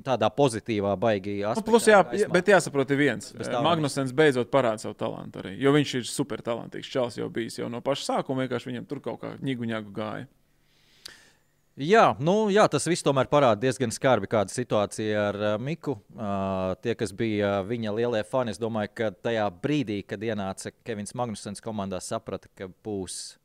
[0.06, 1.38] tādā pozitīvā, baigī.
[1.44, 3.32] Nu, plus, jā, jā, bet jāsaprot, ir viens.
[3.62, 5.56] Magnusens beidzot parāda savu talantu arī.
[5.60, 6.90] Jo viņš ir super talantīgs.
[6.92, 8.46] Čels jau bijis jau no paša sākuma.
[8.46, 10.28] Vienkārši viņam tur kaut kā ņigu ņagu gāja.
[11.80, 15.94] Jā, nu, jā, tas viss tomēr parāda diezgan skarbi, kāda situācija ar uh, Miku.
[16.12, 20.74] Uh, tie, kas bija uh, viņa lielie fani, es domāju, ka tajā brīdī, kad ienāca
[20.84, 23.38] Kevins Magnusens komandā, saprata, ka būs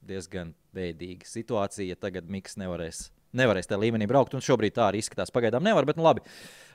[0.00, 4.34] diezgan bēdīga situācija, ja tagad Miks nevarēs nevarēs tajā līmenī braukt.
[4.36, 5.32] Un šobrīd tā arī izskatās.
[5.34, 6.24] Pagaidām nevar, bet nu labi.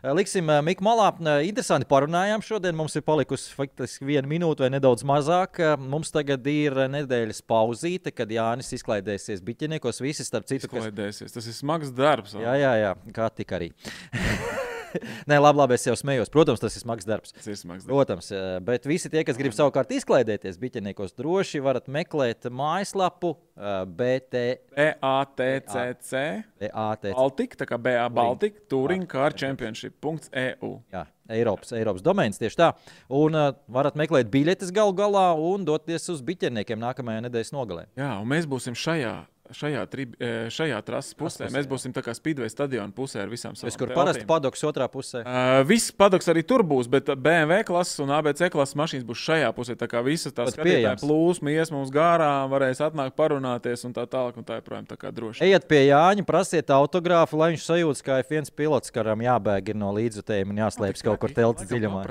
[0.03, 1.09] Eh, Liksim eh, Miku malā.
[1.19, 2.77] Eh, Interesanti parunājām šodien.
[2.77, 5.61] Mums ir palikusi faktiski viena minūte vai nedaudz mazāk.
[5.81, 10.03] Mums tagad ir nedēļas pauzīte, kad Jānis izklaidēsies biķiniekos.
[10.05, 11.35] Visi starp citu, kas Klaidēsies.
[11.35, 12.37] Tas ir smags darbs.
[12.39, 13.73] Jā, jā, jā, kā tik arī.
[15.29, 16.31] Nē, labi, labi, es jau smējos.
[16.33, 17.33] Protams, tas ir smags darbs.
[17.35, 17.91] Tas ir smags darbs.
[17.91, 23.77] Protams, eh, bet visi tie, kas grib savukārt izklaidēties biķeniekos, droši varat meklēt mājaslapu eh,
[23.99, 24.43] BT.
[24.75, 26.25] BATCC.
[26.59, 30.75] BAT, Baltika, tā kā BA Baltika, Touring Car Championship.eu.
[30.93, 32.69] jā, Eiropas, Eiropas domēns tieši tā.
[33.13, 37.85] Un uh, varat meklēt biļetes galu galā un doties uz biķeniekiem nākamajā nedēļas nogalē.
[37.99, 39.13] Jā, un mēs būsim šajā.
[39.49, 43.31] Šajā, trib, e, šajā trases pusē pusē, mēs būsim tā kā Speedway stadiona pusē ar
[43.31, 45.23] visām savām Es kur parasti padoks otrā pusē.
[45.23, 49.51] Uh, viss padoks arī tur būs, bet BMW klases un ABC klases mašīnas būs šajā
[49.55, 49.75] pusē.
[49.79, 51.03] Tā kā visas tās pieejams.
[51.03, 54.37] plūsma ies mums garām, varēs atnākt parunāties un tā tālāk.
[54.39, 55.43] Un tā joprojām tā kā droši.
[55.43, 59.89] Ejiet pie Jāņa, prasiet autogrāfu, lai viņš sajūtas, kā viens pilots, kuram jābēg ir no
[59.97, 62.05] līdzjutējiem un jāslēpjas kaut kur telts dziļumā.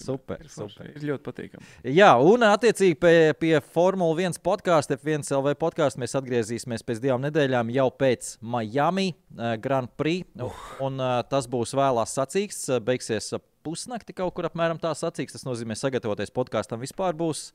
[0.00, 0.90] Super, ir, super.
[0.90, 1.68] ir ļoti patīkami.
[1.94, 7.24] Jā, un attiecīgi pie, pie Formule 1 podkāstu, F1 LV podkāstu mēs atgriezīsimies pēc divām
[7.24, 10.28] nedēļām, jau pēc Miami uh, Grand Prix.
[10.38, 10.60] Uh.
[10.86, 13.32] Un, uh, tas būs vēlās sacīks, uh, beigsies
[13.66, 15.34] pusnakti kaut kur apmēram tā sacīks.
[15.34, 17.50] Tas nozīmē, sagatavoties podkāstam vispār būs.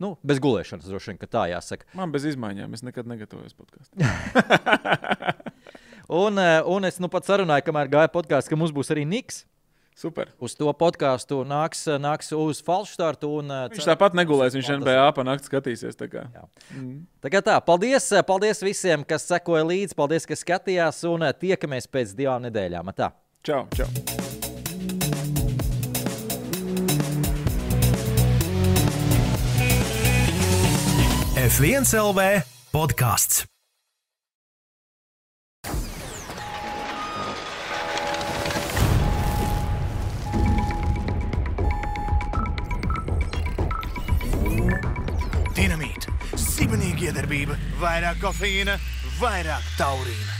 [0.00, 1.86] Nu, bez gulēšanas, droši vien, ka tā jāsaka.
[1.94, 3.94] Man bez izmaiņām, es nekad negatavojos podkāstu.
[6.08, 6.36] Un,
[6.68, 9.46] un es nu pat sarunāju, kamēr gāja podkāsts, ka mums būs arī Niks.
[9.94, 10.32] Super.
[10.42, 13.30] Uz to podkāstu nāks, nāks uz falšstartu.
[13.38, 15.94] Un, uh, Viņš tāpat negulēs, viņš NBA panākt skatīsies.
[15.94, 16.26] tā kā.
[16.34, 16.42] Jā.
[17.22, 21.86] Tā kā tā, paldies, paldies visiem, kas sekoja līdzi, paldies, ka skatījās, un eh, tiekamies
[21.86, 22.90] pēc divām nedēļām.
[22.98, 23.12] Tā.
[23.46, 23.86] Čau, čau.
[31.44, 32.42] F1 LV
[32.72, 33.53] podkāsts.
[45.56, 48.74] dinamīta, sibenīga iedarbība, vairāk kofeīna,
[49.20, 50.32] vairāk taurīna.